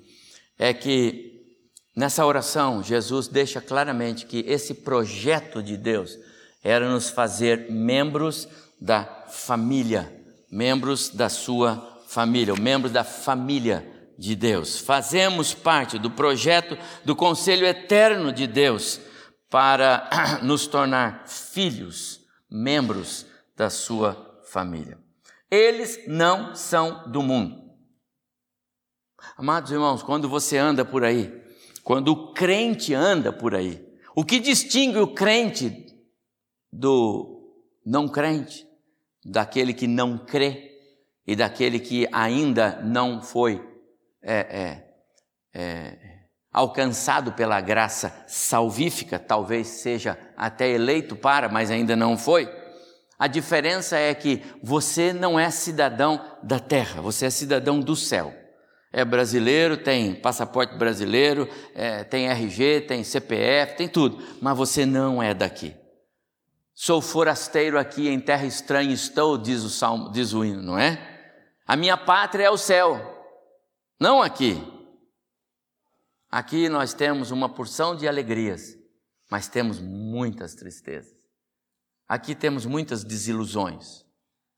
é 0.58 0.72
que 0.72 1.44
nessa 1.94 2.24
oração 2.24 2.82
Jesus 2.82 3.28
deixa 3.28 3.60
claramente 3.60 4.24
que 4.24 4.38
esse 4.48 4.72
projeto 4.72 5.62
de 5.62 5.76
Deus 5.76 6.18
era 6.64 6.88
nos 6.88 7.10
fazer 7.10 7.70
membros 7.70 8.48
da 8.81 9.05
família, 9.29 10.24
membros 10.51 11.11
da 11.11 11.29
sua 11.29 12.03
família, 12.07 12.55
membros 12.55 12.93
da 12.93 13.05
família 13.05 13.87
de 14.18 14.35
Deus. 14.35 14.79
Fazemos 14.79 15.55
parte 15.55 15.99
do 15.99 16.11
projeto 16.11 16.76
do 17.05 17.14
conselho 17.14 17.66
eterno 17.66 18.33
de 18.33 18.47
Deus 18.47 19.01
para 19.49 20.09
nos 20.43 20.66
tornar 20.66 21.26
filhos, 21.26 22.20
membros 22.51 23.26
da 23.57 23.70
sua 23.70 24.41
família. 24.51 24.99
Eles 25.51 26.01
não 26.07 26.55
são 26.55 27.11
do 27.11 27.22
mundo. 27.22 27.68
Amados 29.37 29.70
irmãos, 29.70 30.03
quando 30.03 30.29
você 30.29 30.59
anda 30.59 30.85
por 30.85 31.05
aí, 31.05 31.33
quando 31.83 32.09
o 32.09 32.33
crente 32.33 32.95
anda 32.95 33.33
por 33.33 33.55
aí, 33.55 33.85
o 34.14 34.24
que 34.24 34.39
distingue 34.39 34.99
o 34.99 35.14
crente 35.14 35.87
do 36.72 37.39
não 37.85 38.07
crente, 38.07 38.67
daquele 39.24 39.72
que 39.72 39.86
não 39.86 40.18
crê 40.18 40.72
e 41.26 41.36
daquele 41.36 41.78
que 41.78 42.08
ainda 42.12 42.80
não 42.82 43.20
foi 43.20 43.62
é, 44.22 44.34
é, 44.34 44.84
é, 45.54 45.98
alcançado 46.52 47.32
pela 47.32 47.60
graça 47.60 48.24
salvífica, 48.26 49.18
talvez 49.18 49.66
seja 49.66 50.18
até 50.36 50.68
eleito 50.68 51.14
para, 51.14 51.48
mas 51.48 51.70
ainda 51.70 51.94
não 51.94 52.16
foi. 52.16 52.48
A 53.18 53.26
diferença 53.26 53.96
é 53.96 54.14
que 54.14 54.42
você 54.62 55.12
não 55.12 55.38
é 55.38 55.50
cidadão 55.50 56.20
da 56.42 56.58
terra, 56.58 57.02
você 57.02 57.26
é 57.26 57.30
cidadão 57.30 57.80
do 57.80 57.96
céu. 57.96 58.32
É 58.92 59.04
brasileiro, 59.04 59.76
tem 59.76 60.14
passaporte 60.14 60.78
brasileiro, 60.78 61.48
é, 61.74 62.04
tem 62.04 62.28
RG, 62.28 62.82
tem 62.82 63.04
CPF, 63.04 63.76
tem 63.76 63.88
tudo, 63.88 64.22
mas 64.40 64.56
você 64.56 64.86
não 64.86 65.22
é 65.22 65.34
daqui. 65.34 65.74
Sou 66.81 67.03
forasteiro 67.03 67.76
aqui 67.76 68.07
em 68.07 68.20
terra 68.20 68.47
estranha 68.47 68.95
estou, 68.95 69.37
diz 69.37 69.64
o 69.64 69.68
salmo, 69.68 70.12
diz 70.12 70.33
o 70.33 70.45
hino, 70.45 70.62
não 70.62 70.79
é? 70.79 71.43
A 71.66 71.74
minha 71.74 71.97
pátria 71.97 72.45
é 72.45 72.51
o 72.51 72.57
céu, 72.57 72.97
não 73.99 74.22
aqui. 74.22 74.55
Aqui 76.31 76.68
nós 76.68 76.95
temos 76.95 77.33
uma 77.33 77.53
porção 77.53 77.97
de 77.97 78.07
alegrias, 78.07 78.79
mas 79.29 79.49
temos 79.49 79.81
muitas 79.81 80.55
tristezas. 80.55 81.18
Aqui 82.07 82.33
temos 82.33 82.64
muitas 82.64 83.03
desilusões. 83.03 84.07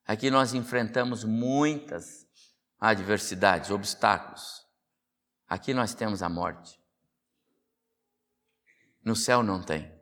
Aqui 0.07 0.31
nós 0.31 0.53
enfrentamos 0.53 1.25
muitas 1.25 2.27
adversidades, 2.79 3.71
obstáculos. 3.71 4.62
Aqui 5.49 5.73
nós 5.73 5.95
temos 5.95 6.23
a 6.23 6.29
morte. 6.29 6.79
No 9.03 9.16
céu 9.16 9.43
não 9.43 9.62
tem. 9.62 9.99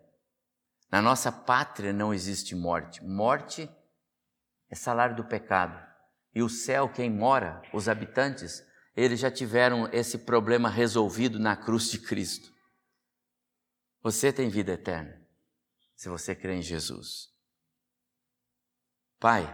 Na 0.91 1.03
nossa 1.03 1.31
pátria 1.31 1.93
não 1.93 2.15
existe 2.15 2.55
morte. 2.55 3.05
Morte 3.05 3.71
é 4.71 4.75
salário 4.75 5.17
do 5.17 5.25
pecado. 5.25 5.79
E 6.35 6.43
o 6.43 6.49
céu, 6.49 6.89
quem 6.89 7.11
mora, 7.11 7.63
os 7.73 7.89
habitantes, 7.89 8.65
eles 8.97 9.21
já 9.21 9.31
tiveram 9.31 9.89
esse 9.93 10.19
problema 10.19 10.69
resolvido 10.69 11.39
na 11.39 11.57
cruz 11.57 11.91
de 11.91 11.99
Cristo. 11.99 12.53
Você 14.03 14.33
tem 14.33 14.49
vida 14.49 14.73
eterna, 14.73 15.21
se 15.95 16.09
você 16.09 16.35
crê 16.35 16.55
em 16.55 16.63
Jesus. 16.63 17.29
Pai, 19.19 19.47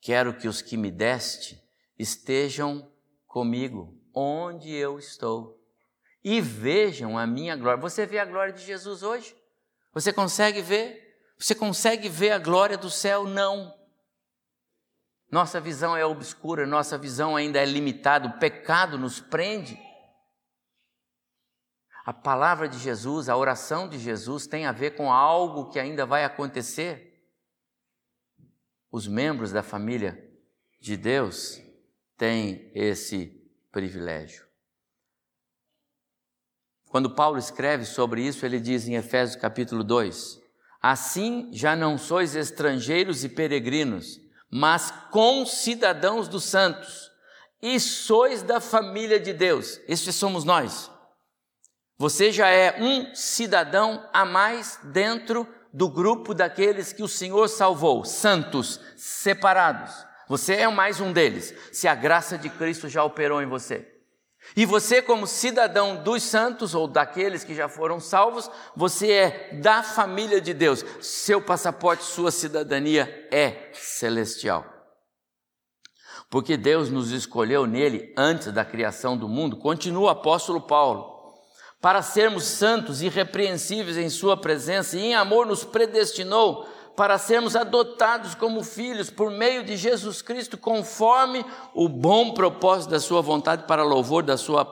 quero 0.00 0.36
que 0.36 0.46
os 0.46 0.60
que 0.60 0.76
me 0.76 0.90
deste 0.90 1.60
estejam 1.98 2.92
comigo 3.26 3.98
onde 4.14 4.70
eu 4.70 4.98
estou 4.98 5.58
e 6.22 6.40
vejam 6.40 7.18
a 7.18 7.26
minha 7.26 7.56
glória. 7.56 7.80
Você 7.80 8.04
vê 8.04 8.18
a 8.18 8.24
glória 8.24 8.52
de 8.52 8.62
Jesus 8.64 9.02
hoje? 9.02 9.39
Você 9.92 10.12
consegue 10.12 10.62
ver? 10.62 11.18
Você 11.38 11.54
consegue 11.54 12.08
ver 12.08 12.32
a 12.32 12.38
glória 12.38 12.76
do 12.76 12.90
céu? 12.90 13.24
Não. 13.24 13.74
Nossa 15.30 15.60
visão 15.60 15.96
é 15.96 16.04
obscura, 16.04 16.66
nossa 16.66 16.98
visão 16.98 17.36
ainda 17.36 17.60
é 17.60 17.64
limitada, 17.64 18.26
o 18.26 18.38
pecado 18.38 18.98
nos 18.98 19.20
prende. 19.20 19.78
A 22.04 22.12
palavra 22.12 22.68
de 22.68 22.78
Jesus, 22.78 23.28
a 23.28 23.36
oração 23.36 23.88
de 23.88 23.98
Jesus 23.98 24.46
tem 24.46 24.66
a 24.66 24.72
ver 24.72 24.96
com 24.96 25.12
algo 25.12 25.70
que 25.70 25.78
ainda 25.78 26.04
vai 26.04 26.24
acontecer 26.24 27.10
os 28.90 29.06
membros 29.06 29.52
da 29.52 29.62
família 29.62 30.28
de 30.80 30.96
Deus 30.96 31.60
têm 32.16 32.70
esse 32.74 33.26
privilégio. 33.70 34.49
Quando 36.90 37.08
Paulo 37.08 37.38
escreve 37.38 37.84
sobre 37.84 38.20
isso, 38.20 38.44
ele 38.44 38.58
diz 38.58 38.88
em 38.88 38.96
Efésios 38.96 39.40
capítulo 39.40 39.84
2: 39.84 40.40
Assim 40.82 41.48
já 41.52 41.76
não 41.76 41.96
sois 41.96 42.34
estrangeiros 42.34 43.22
e 43.22 43.28
peregrinos, 43.28 44.18
mas 44.50 44.92
concidadãos 45.12 46.26
dos 46.26 46.42
santos, 46.42 47.08
e 47.62 47.78
sois 47.78 48.42
da 48.42 48.58
família 48.58 49.20
de 49.20 49.32
Deus. 49.32 49.80
Estes 49.86 50.16
somos 50.16 50.42
nós. 50.42 50.90
Você 51.96 52.32
já 52.32 52.48
é 52.48 52.82
um 52.82 53.14
cidadão 53.14 54.04
a 54.12 54.24
mais 54.24 54.80
dentro 54.82 55.46
do 55.72 55.88
grupo 55.88 56.34
daqueles 56.34 56.92
que 56.92 57.04
o 57.04 57.08
Senhor 57.08 57.46
salvou, 57.48 58.04
santos, 58.04 58.80
separados. 58.96 59.94
Você 60.26 60.54
é 60.54 60.68
mais 60.68 60.98
um 60.98 61.12
deles, 61.12 61.54
se 61.70 61.86
a 61.86 61.94
graça 61.94 62.36
de 62.36 62.48
Cristo 62.48 62.88
já 62.88 63.04
operou 63.04 63.40
em 63.40 63.46
você. 63.46 63.99
E 64.56 64.66
você, 64.66 65.00
como 65.00 65.26
cidadão 65.26 66.02
dos 66.02 66.22
santos 66.22 66.74
ou 66.74 66.88
daqueles 66.88 67.44
que 67.44 67.54
já 67.54 67.68
foram 67.68 68.00
salvos, 68.00 68.50
você 68.74 69.12
é 69.12 69.54
da 69.54 69.82
família 69.82 70.40
de 70.40 70.52
Deus. 70.52 70.84
Seu 71.00 71.40
passaporte, 71.40 72.02
sua 72.02 72.30
cidadania 72.30 73.28
é 73.30 73.70
celestial. 73.72 74.64
Porque 76.28 76.56
Deus 76.56 76.90
nos 76.90 77.10
escolheu 77.10 77.66
nele 77.66 78.12
antes 78.16 78.52
da 78.52 78.64
criação 78.64 79.16
do 79.16 79.28
mundo, 79.28 79.56
continua 79.56 80.02
o 80.02 80.08
apóstolo 80.08 80.60
Paulo 80.60 81.20
para 81.80 82.02
sermos 82.02 82.44
santos 82.44 83.00
irrepreensíveis 83.00 83.96
em 83.96 84.10
Sua 84.10 84.36
presença, 84.36 84.98
e 84.98 85.06
em 85.06 85.14
amor 85.14 85.46
nos 85.46 85.64
predestinou 85.64 86.68
para 86.96 87.18
sermos 87.18 87.56
adotados 87.56 88.34
como 88.34 88.62
filhos 88.62 89.10
por 89.10 89.30
meio 89.30 89.64
de 89.64 89.76
Jesus 89.76 90.22
Cristo, 90.22 90.58
conforme 90.58 91.44
o 91.74 91.88
bom 91.88 92.34
propósito 92.34 92.90
da 92.90 93.00
Sua 93.00 93.22
vontade, 93.22 93.64
para 93.64 93.82
louvor 93.82 94.22
da 94.22 94.36
Sua 94.36 94.64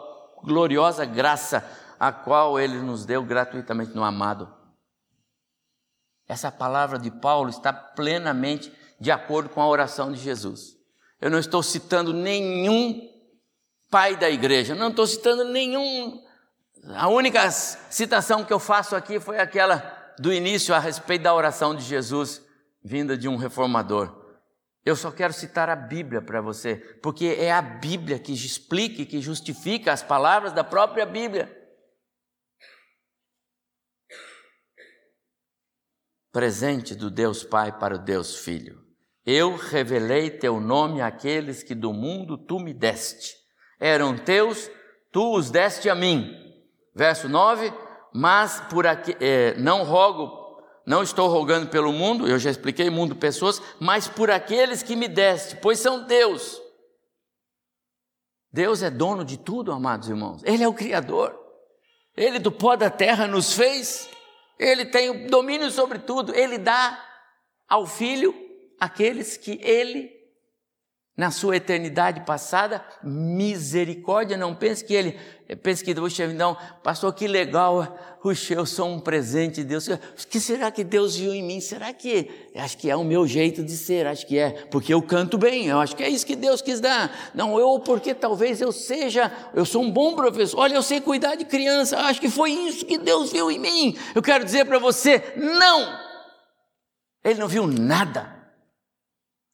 gloriosa 0.43 1.05
graça, 1.05 1.65
a 1.99 2.13
qual 2.13 2.59
Ele 2.59 2.79
nos 2.79 3.05
deu 3.05 3.23
gratuitamente 3.23 3.95
no 3.95 4.05
amado. 4.05 4.53
Essa 6.27 6.53
palavra 6.53 6.99
de 6.99 7.11
Paulo 7.11 7.49
está 7.49 7.73
plenamente 7.73 8.73
de 9.01 9.11
acordo 9.11 9.49
com 9.49 9.63
a 9.63 9.69
oração 9.69 10.13
de 10.13 10.19
Jesus. 10.19 10.77
Eu 11.21 11.31
não 11.31 11.39
estou 11.39 11.63
citando 11.63 12.13
nenhum 12.13 13.01
pai 13.91 14.17
da 14.17 14.29
igreja, 14.29 14.75
não 14.75 14.89
estou 14.89 15.07
citando 15.07 15.45
nenhum 15.45 16.21
a 16.95 17.09
única 17.09 17.51
citação 17.51 18.45
que 18.45 18.53
eu 18.53 18.59
faço 18.59 18.95
aqui 18.95 19.19
foi 19.19 19.39
aquela 19.39 19.79
do 20.19 20.33
início 20.33 20.75
a 20.75 20.79
respeito 20.79 21.23
da 21.23 21.35
oração 21.35 21.75
de 21.75 21.83
Jesus, 21.83 22.43
vinda 22.83 23.17
de 23.17 23.29
um 23.29 23.37
reformador. 23.37 24.27
Eu 24.85 24.97
só 24.97 25.11
quero 25.11 25.33
citar 25.33 25.69
a 25.69 25.77
Bíblia 25.77 26.23
para 26.23 26.41
você, 26.41 26.77
porque 27.03 27.37
é 27.39 27.53
a 27.53 27.61
Bíblia 27.61 28.19
que 28.19 28.33
explica 28.33 29.03
e 29.03 29.07
que 29.07 29.21
justifica 29.21 29.93
as 29.93 30.03
palavras 30.03 30.53
da 30.53 30.65
própria 30.65 31.05
Bíblia. 31.05 31.55
Presente 36.33 36.95
do 36.95 37.11
Deus 37.11 37.45
Pai 37.45 37.79
para 37.79 37.97
o 37.97 37.99
Deus 37.99 38.37
Filho. 38.37 38.83
Eu 39.27 39.57
revelei 39.57 40.31
teu 40.31 40.59
nome 40.59 41.03
àqueles 41.03 41.63
que 41.63 41.75
do 41.75 41.93
mundo 41.93 42.39
tu 42.39 42.59
me 42.59 42.73
deste. 42.73 43.35
Eram 43.79 44.17
teus, 44.17 44.71
tu 45.13 45.37
os 45.37 45.51
deste 45.51 45.91
a 45.91 45.95
mim. 45.95 46.33
Verso 46.95 47.29
9: 47.29 47.71
Mas 48.19 48.61
por 48.69 48.85
aqui, 48.85 49.17
é, 49.21 49.55
não 49.59 49.85
rogo 49.85 50.37
não 50.85 51.03
estou 51.03 51.29
rogando 51.29 51.69
pelo 51.69 51.93
mundo, 51.93 52.27
eu 52.27 52.39
já 52.39 52.51
expliquei, 52.51 52.89
mundo, 52.89 53.15
pessoas, 53.15 53.61
mas 53.79 54.09
por 54.09 54.31
aqueles 54.31 54.83
que 54.83 54.97
me 54.97 55.07
deste, 55.07 55.55
pois 55.57 55.79
são 55.79 56.05
Deus. 56.05 56.59
Deus 58.51 58.83
é 58.83 58.91
dono 58.91 59.23
de 59.23 59.37
tudo, 59.37 59.71
amados 59.71 60.09
irmãos. 60.09 60.43
Ele 60.45 60.65
é 60.65 60.69
o 60.69 60.73
Criador. 60.73 61.39
Ele 62.17 62.39
do 62.39 62.51
pó 62.51 62.75
da 62.75 62.89
terra 62.89 63.27
nos 63.27 63.53
fez. 63.53 64.09
Ele 64.59 64.87
tem 64.87 65.11
o 65.11 65.31
domínio 65.31 65.71
sobre 65.71 65.99
tudo. 65.99 66.35
Ele 66.35 66.57
dá 66.57 66.99
ao 67.69 67.87
Filho 67.87 68.35
aqueles 68.81 69.37
que 69.37 69.61
ele 69.63 70.11
na 71.19 71.33
sua 71.33 71.57
eternidade 71.57 72.21
passada, 72.21 72.81
misericórdia, 73.03 74.37
não 74.37 74.55
pense 74.55 74.85
que 74.85 74.95
ele, 74.95 75.19
pense 75.65 75.83
que, 75.83 75.93
puxa, 75.93 76.29
não, 76.29 76.57
pastor, 76.81 77.13
que 77.13 77.27
legal, 77.27 77.99
puxa, 78.23 78.55
eu 78.55 78.65
sou 78.65 78.89
um 78.89 79.01
presente 79.01 79.57
de 79.57 79.65
Deus, 79.65 79.89
o 79.89 79.99
que 80.31 80.39
será 80.39 80.71
que 80.71 80.85
Deus 80.85 81.17
viu 81.17 81.35
em 81.35 81.43
mim? 81.43 81.61
Será 81.61 81.93
que, 81.93 82.31
acho 82.55 82.79
que 82.79 82.89
é 82.89 82.95
o 82.95 83.03
meu 83.03 83.27
jeito 83.27 83.65
de 83.65 83.77
ser, 83.77 84.07
acho 84.07 84.25
que 84.29 84.39
é, 84.39 84.51
porque 84.71 84.95
eu 84.95 85.03
canto 85.03 85.37
bem, 85.37 85.67
eu 85.67 85.81
acho 85.81 85.97
que 85.97 86.05
é 86.05 86.09
isso 86.09 86.25
que 86.25 86.37
Deus 86.37 86.63
quis 86.63 86.79
dar, 86.79 87.33
não, 87.35 87.59
eu, 87.59 87.81
porque 87.81 88.15
talvez 88.15 88.61
eu 88.61 88.71
seja, 88.71 89.33
eu 89.53 89.65
sou 89.65 89.83
um 89.83 89.91
bom 89.91 90.15
professor, 90.15 90.61
olha, 90.61 90.77
eu 90.77 90.83
sei 90.83 91.01
cuidar 91.01 91.35
de 91.35 91.45
criança, 91.45 91.99
acho 91.99 92.21
que 92.21 92.31
foi 92.31 92.53
isso 92.53 92.87
que 92.87 92.97
Deus 92.97 93.33
viu 93.33 93.51
em 93.51 93.59
mim, 93.59 93.99
eu 94.15 94.23
quero 94.23 94.45
dizer 94.45 94.67
para 94.67 94.79
você, 94.79 95.35
não, 95.37 95.99
Ele 97.25 97.41
não 97.41 97.49
viu 97.49 97.67
nada, 97.67 98.38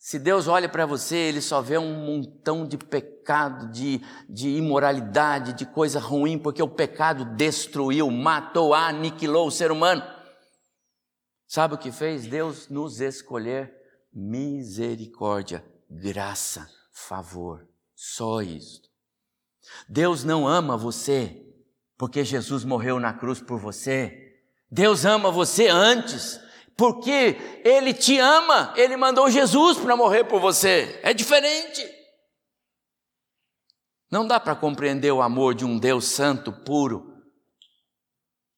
se 0.04 0.18
Deus 0.18 0.48
olha 0.48 0.68
para 0.68 0.84
você, 0.84 1.16
Ele 1.16 1.40
só 1.40 1.62
vê 1.62 1.78
um 1.78 1.94
montão 1.94 2.68
de 2.68 2.76
pecado, 2.76 3.72
de, 3.72 4.02
de 4.28 4.50
imoralidade, 4.50 5.54
de 5.54 5.64
coisa 5.64 5.98
ruim, 5.98 6.38
porque 6.38 6.62
o 6.62 6.68
pecado 6.68 7.24
destruiu, 7.24 8.10
matou, 8.10 8.74
aniquilou 8.74 9.46
o 9.46 9.50
ser 9.50 9.72
humano. 9.72 10.02
Sabe 11.48 11.76
o 11.76 11.78
que 11.78 11.90
fez? 11.90 12.26
Deus 12.26 12.68
nos 12.68 13.00
escolher 13.00 13.74
misericórdia, 14.12 15.64
graça, 15.88 16.68
favor. 16.92 17.66
Só 17.94 18.42
isso. 18.42 18.82
Deus 19.88 20.22
não 20.22 20.46
ama 20.46 20.76
você 20.76 21.46
porque 21.96 22.22
Jesus 22.26 22.62
morreu 22.62 23.00
na 23.00 23.14
cruz 23.14 23.40
por 23.40 23.58
você. 23.58 24.36
Deus 24.70 25.06
ama 25.06 25.30
você 25.30 25.68
antes 25.68 26.38
porque 26.76 27.36
Ele 27.64 27.94
te 27.94 28.18
ama, 28.18 28.74
Ele 28.76 28.96
mandou 28.96 29.30
Jesus 29.30 29.78
para 29.78 29.96
morrer 29.96 30.24
por 30.24 30.40
você. 30.40 30.98
É 31.02 31.14
diferente. 31.14 31.82
Não 34.10 34.26
dá 34.26 34.38
para 34.38 34.54
compreender 34.54 35.12
o 35.12 35.22
amor 35.22 35.54
de 35.54 35.64
um 35.64 35.78
Deus 35.78 36.04
santo, 36.06 36.52
puro, 36.52 37.22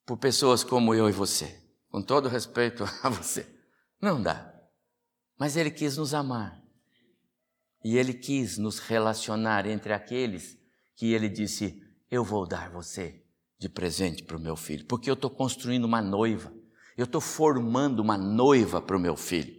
por 0.04 0.18
pessoas 0.18 0.62
como 0.62 0.94
eu 0.94 1.08
e 1.08 1.12
você, 1.12 1.62
com 1.88 2.02
todo 2.02 2.28
respeito 2.28 2.84
a 3.02 3.08
você. 3.08 3.46
Não 4.00 4.22
dá. 4.22 4.52
Mas 5.38 5.56
Ele 5.56 5.70
quis 5.70 5.96
nos 5.96 6.14
amar. 6.14 6.62
E 7.84 7.96
Ele 7.96 8.14
quis 8.14 8.58
nos 8.58 8.78
relacionar 8.78 9.66
entre 9.66 9.92
aqueles 9.92 10.58
que 10.96 11.12
Ele 11.12 11.28
disse: 11.28 11.82
Eu 12.10 12.24
vou 12.24 12.46
dar 12.46 12.70
você 12.70 13.22
de 13.58 13.68
presente 13.68 14.22
para 14.24 14.36
o 14.36 14.40
meu 14.40 14.56
filho, 14.56 14.86
porque 14.86 15.08
eu 15.08 15.14
estou 15.14 15.30
construindo 15.30 15.84
uma 15.84 16.02
noiva. 16.02 16.52
Eu 16.96 17.04
estou 17.04 17.20
formando 17.20 18.00
uma 18.00 18.16
noiva 18.16 18.80
para 18.80 18.96
o 18.96 19.00
meu 19.00 19.16
filho. 19.16 19.54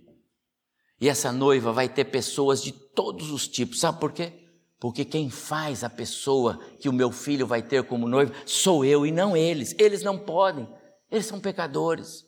E 0.99 1.07
essa 1.07 1.31
noiva 1.31 1.71
vai 1.71 1.87
ter 1.87 2.05
pessoas 2.05 2.61
de 2.63 2.71
todos 2.71 3.29
os 3.29 3.47
tipos. 3.47 3.79
Sabe 3.79 3.99
por 3.99 4.11
quê? 4.11 4.33
Porque 4.79 5.05
quem 5.05 5.29
faz 5.29 5.83
a 5.83 5.89
pessoa 5.89 6.59
que 6.79 6.89
o 6.89 6.93
meu 6.93 7.11
filho 7.11 7.45
vai 7.45 7.61
ter 7.61 7.83
como 7.83 8.07
noiva 8.07 8.33
sou 8.45 8.83
eu 8.83 9.05
e 9.05 9.11
não 9.11 9.37
eles. 9.37 9.75
Eles 9.77 10.01
não 10.01 10.17
podem. 10.17 10.67
Eles 11.11 11.25
são 11.25 11.39
pecadores. 11.39 12.25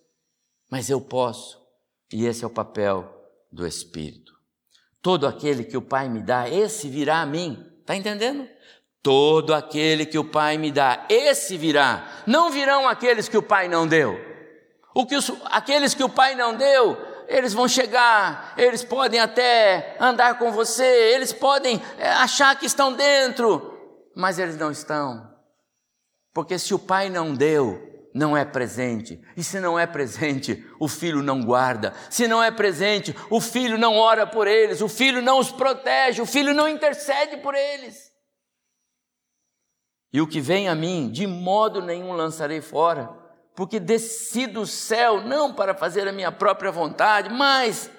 Mas 0.70 0.90
eu 0.90 1.02
posso. 1.02 1.60
E 2.12 2.26
esse 2.26 2.44
é 2.44 2.48
o 2.48 2.52
papel 2.52 3.12
do 3.52 3.66
Espírito. 3.66 4.34
Todo 5.02 5.26
aquele 5.26 5.64
que 5.64 5.78
o 5.78 5.82
Pai 5.82 6.10
me 6.10 6.22
dá, 6.22 6.48
esse 6.50 6.88
virá 6.90 7.22
a 7.22 7.26
mim. 7.26 7.66
Está 7.80 7.96
entendendo? 7.96 8.48
Todo 9.02 9.54
aquele 9.54 10.06
que 10.06 10.20
o 10.20 10.26
Pai 10.26 10.58
me 10.58 10.72
dá, 10.72 11.08
esse 11.10 11.58
virá. 11.58 12.24
Não 12.28 12.52
virão 12.52 12.88
aqueles 12.88 13.30
que 13.30 13.38
o 13.38 13.44
Pai 13.44 13.68
não 13.68 13.88
deu. 13.88 14.29
O 14.94 15.06
que 15.06 15.16
os, 15.16 15.32
aqueles 15.46 15.94
que 15.94 16.04
o 16.04 16.10
pai 16.10 16.36
não 16.36 16.56
deu, 16.56 16.98
eles 17.28 17.54
vão 17.54 17.68
chegar, 17.68 18.54
eles 18.58 18.84
podem 18.84 19.20
até 19.20 19.96
andar 20.00 20.40
com 20.40 20.52
você, 20.52 21.14
eles 21.14 21.32
podem 21.32 21.82
é, 21.98 22.10
achar 22.10 22.58
que 22.58 22.66
estão 22.66 22.92
dentro, 22.94 23.78
mas 24.16 24.40
eles 24.40 24.58
não 24.58 24.72
estão. 24.72 25.30
Porque 26.34 26.58
se 26.58 26.74
o 26.74 26.80
pai 26.80 27.10
não 27.10 27.34
deu, 27.34 28.10
não 28.14 28.36
é 28.36 28.44
presente. 28.44 29.22
E 29.38 29.44
se 29.44 29.60
não 29.60 29.78
é 29.78 29.86
presente, 29.86 30.66
o 30.80 30.88
filho 30.88 31.22
não 31.22 31.44
guarda. 31.44 31.94
Se 32.10 32.28
não 32.28 32.42
é 32.44 32.50
presente, 32.50 33.16
o 33.30 33.40
filho 33.40 33.78
não 33.78 33.96
ora 33.96 34.26
por 34.26 34.48
eles, 34.48 34.82
o 34.82 34.90
filho 34.90 35.22
não 35.22 35.38
os 35.38 35.52
protege, 35.52 36.22
o 36.22 36.26
filho 36.26 36.54
não 36.54 36.68
intercede 36.68 37.38
por 37.38 37.54
eles. 37.54 38.10
E 40.12 40.20
o 40.20 40.28
que 40.28 40.42
vem 40.42 40.68
a 40.68 40.74
mim, 40.74 41.12
de 41.12 41.28
modo 41.28 41.80
nenhum 41.80 42.14
lançarei 42.14 42.62
fora 42.62 43.19
porque 43.60 43.78
desci 43.78 44.48
do 44.48 44.66
céu 44.66 45.22
não 45.22 45.54
para 45.54 45.76
fazer 45.76 46.08
a 46.08 46.14
minha 46.14 46.32
própria 46.32 46.72
vontade, 46.72 47.28
mas 47.28 47.92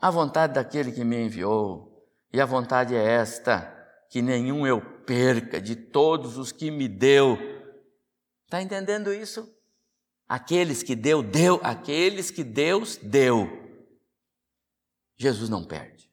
a 0.00 0.08
vontade 0.08 0.54
daquele 0.54 0.92
que 0.92 1.02
me 1.02 1.20
enviou. 1.20 2.08
E 2.32 2.40
a 2.40 2.46
vontade 2.46 2.94
é 2.94 3.02
esta: 3.02 3.76
que 4.08 4.22
nenhum 4.22 4.64
eu 4.64 4.80
perca 5.04 5.60
de 5.60 5.74
todos 5.74 6.38
os 6.38 6.52
que 6.52 6.70
me 6.70 6.86
deu. 6.86 7.36
Está 8.44 8.62
entendendo 8.62 9.12
isso? 9.12 9.52
Aqueles 10.28 10.80
que 10.80 10.94
deu, 10.94 11.24
deu, 11.24 11.58
aqueles 11.64 12.30
que 12.30 12.44
Deus 12.44 12.96
deu. 13.02 13.48
Jesus 15.16 15.50
não 15.50 15.64
perde. 15.64 16.08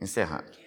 Encerrando. 0.00 0.58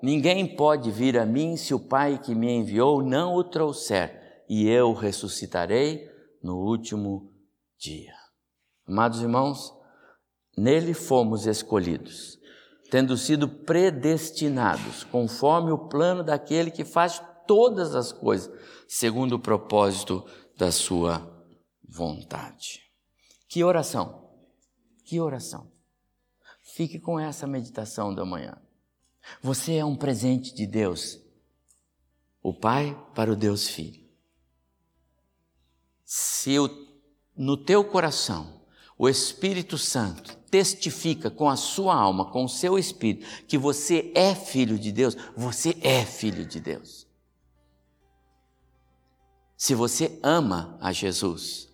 Ninguém 0.00 0.54
pode 0.54 0.92
vir 0.92 1.18
a 1.18 1.26
mim 1.26 1.56
se 1.56 1.74
o 1.74 1.80
Pai 1.80 2.20
que 2.22 2.36
me 2.36 2.52
enviou 2.52 3.02
não 3.02 3.34
o 3.34 3.42
trouxer 3.42 4.19
e 4.50 4.68
eu 4.68 4.92
ressuscitarei 4.92 6.10
no 6.42 6.56
último 6.56 7.32
dia. 7.78 8.12
Amados 8.84 9.20
irmãos, 9.20 9.72
nele 10.58 10.92
fomos 10.92 11.46
escolhidos, 11.46 12.36
tendo 12.90 13.16
sido 13.16 13.48
predestinados, 13.48 15.04
conforme 15.04 15.70
o 15.70 15.86
plano 15.86 16.24
daquele 16.24 16.72
que 16.72 16.84
faz 16.84 17.22
todas 17.46 17.94
as 17.94 18.10
coisas, 18.10 18.52
segundo 18.88 19.34
o 19.34 19.40
propósito 19.40 20.28
da 20.58 20.72
sua 20.72 21.46
vontade. 21.88 22.82
Que 23.48 23.62
oração! 23.62 24.32
Que 25.04 25.20
oração! 25.20 25.70
Fique 26.74 26.98
com 26.98 27.20
essa 27.20 27.46
meditação 27.46 28.12
da 28.12 28.24
manhã. 28.24 28.60
Você 29.40 29.76
é 29.76 29.84
um 29.84 29.94
presente 29.94 30.52
de 30.52 30.66
Deus, 30.66 31.20
o 32.42 32.52
Pai 32.52 33.00
para 33.14 33.30
o 33.30 33.36
Deus 33.36 33.68
Filho 33.68 33.99
se 36.12 36.58
o, 36.58 36.68
no 37.36 37.56
teu 37.56 37.84
coração 37.84 38.64
o 38.98 39.08
Espírito 39.08 39.78
Santo 39.78 40.36
testifica 40.50 41.30
com 41.30 41.48
a 41.48 41.54
sua 41.54 41.94
alma, 41.94 42.32
com 42.32 42.44
o 42.44 42.48
seu 42.48 42.76
espírito, 42.76 43.24
que 43.46 43.56
você 43.56 44.10
é 44.12 44.34
filho 44.34 44.76
de 44.76 44.90
Deus, 44.90 45.16
você 45.36 45.78
é 45.80 46.04
filho 46.04 46.44
de 46.44 46.58
Deus. 46.58 47.06
Se 49.56 49.72
você 49.72 50.18
ama 50.20 50.76
a 50.80 50.90
Jesus, 50.90 51.68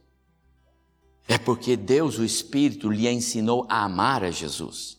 é 1.27 1.39
porque 1.39 1.75
Deus, 1.75 2.19
o 2.19 2.25
Espírito, 2.25 2.91
lhe 2.91 3.09
ensinou 3.09 3.67
a 3.71 3.85
amar 3.85 4.23
a 4.23 4.31
Jesus. 4.31 4.99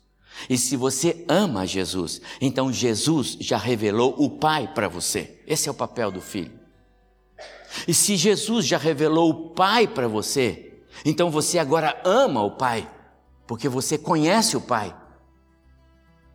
E 0.50 0.58
se 0.58 0.76
você 0.76 1.24
ama 1.30 1.68
Jesus, 1.68 2.22
então 2.42 2.74
Jesus 2.74 3.38
já 3.40 3.58
revelou 3.58 4.16
o 4.18 4.32
Pai 4.32 4.74
para 4.74 4.88
você. 4.88 5.44
Esse 5.46 5.70
é 5.70 5.72
o 5.72 5.76
papel 5.76 6.12
do 6.12 6.22
Filho. 6.22 6.57
E 7.86 7.94
se 7.94 8.16
Jesus 8.16 8.66
já 8.66 8.78
revelou 8.78 9.30
o 9.30 9.50
Pai 9.50 9.88
para 9.88 10.08
você, 10.08 10.82
então 11.04 11.30
você 11.30 11.60
agora 11.60 12.02
ama 12.06 12.42
o 12.42 12.52
Pai, 12.52 12.90
porque 13.46 13.68
você 13.68 13.98
conhece 13.98 14.56
o 14.56 14.62
Pai, 14.62 14.96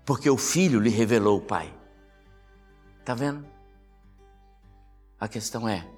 porque 0.04 0.28
o 0.28 0.36
Filho 0.36 0.80
lhe 0.80 0.90
revelou 0.90 1.38
o 1.38 1.42
Pai. 1.42 1.74
Está 3.00 3.14
vendo? 3.14 3.46
A 5.18 5.26
questão 5.28 5.68
é: 5.68 5.88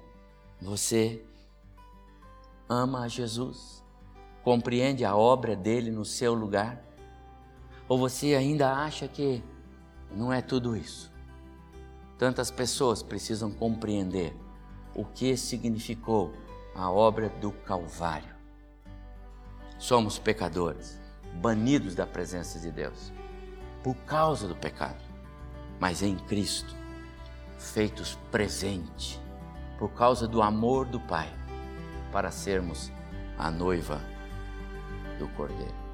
você 0.61 1.23
ama 2.69 3.03
a 3.03 3.07
Jesus? 3.07 3.83
Compreende 4.43 5.03
a 5.03 5.15
obra 5.15 5.55
dele 5.55 5.91
no 5.91 6.05
seu 6.05 6.33
lugar? 6.33 6.83
Ou 7.87 7.97
você 7.97 8.35
ainda 8.35 8.71
acha 8.71 9.07
que 9.07 9.43
não 10.11 10.31
é 10.31 10.41
tudo 10.41 10.75
isso? 10.75 11.11
Tantas 12.17 12.49
pessoas 12.49 13.03
precisam 13.03 13.51
compreender 13.51 14.35
o 14.95 15.03
que 15.03 15.35
significou 15.35 16.33
a 16.73 16.89
obra 16.89 17.29
do 17.29 17.51
Calvário. 17.51 18.33
Somos 19.77 20.17
pecadores, 20.17 20.99
banidos 21.35 21.93
da 21.93 22.07
presença 22.07 22.59
de 22.59 22.71
Deus 22.71 23.13
por 23.83 23.95
causa 23.97 24.47
do 24.47 24.55
pecado, 24.55 25.03
mas 25.79 26.01
em 26.01 26.15
Cristo, 26.15 26.75
feitos 27.59 28.17
presente 28.31 29.21
por 29.77 29.89
causa 29.89 30.27
do 30.27 30.41
amor 30.41 30.87
do 30.87 30.99
Pai, 30.99 31.31
para 32.11 32.31
sermos 32.31 32.91
a 33.37 33.51
noiva 33.51 34.01
do 35.19 35.27
Cordeiro. 35.29 35.84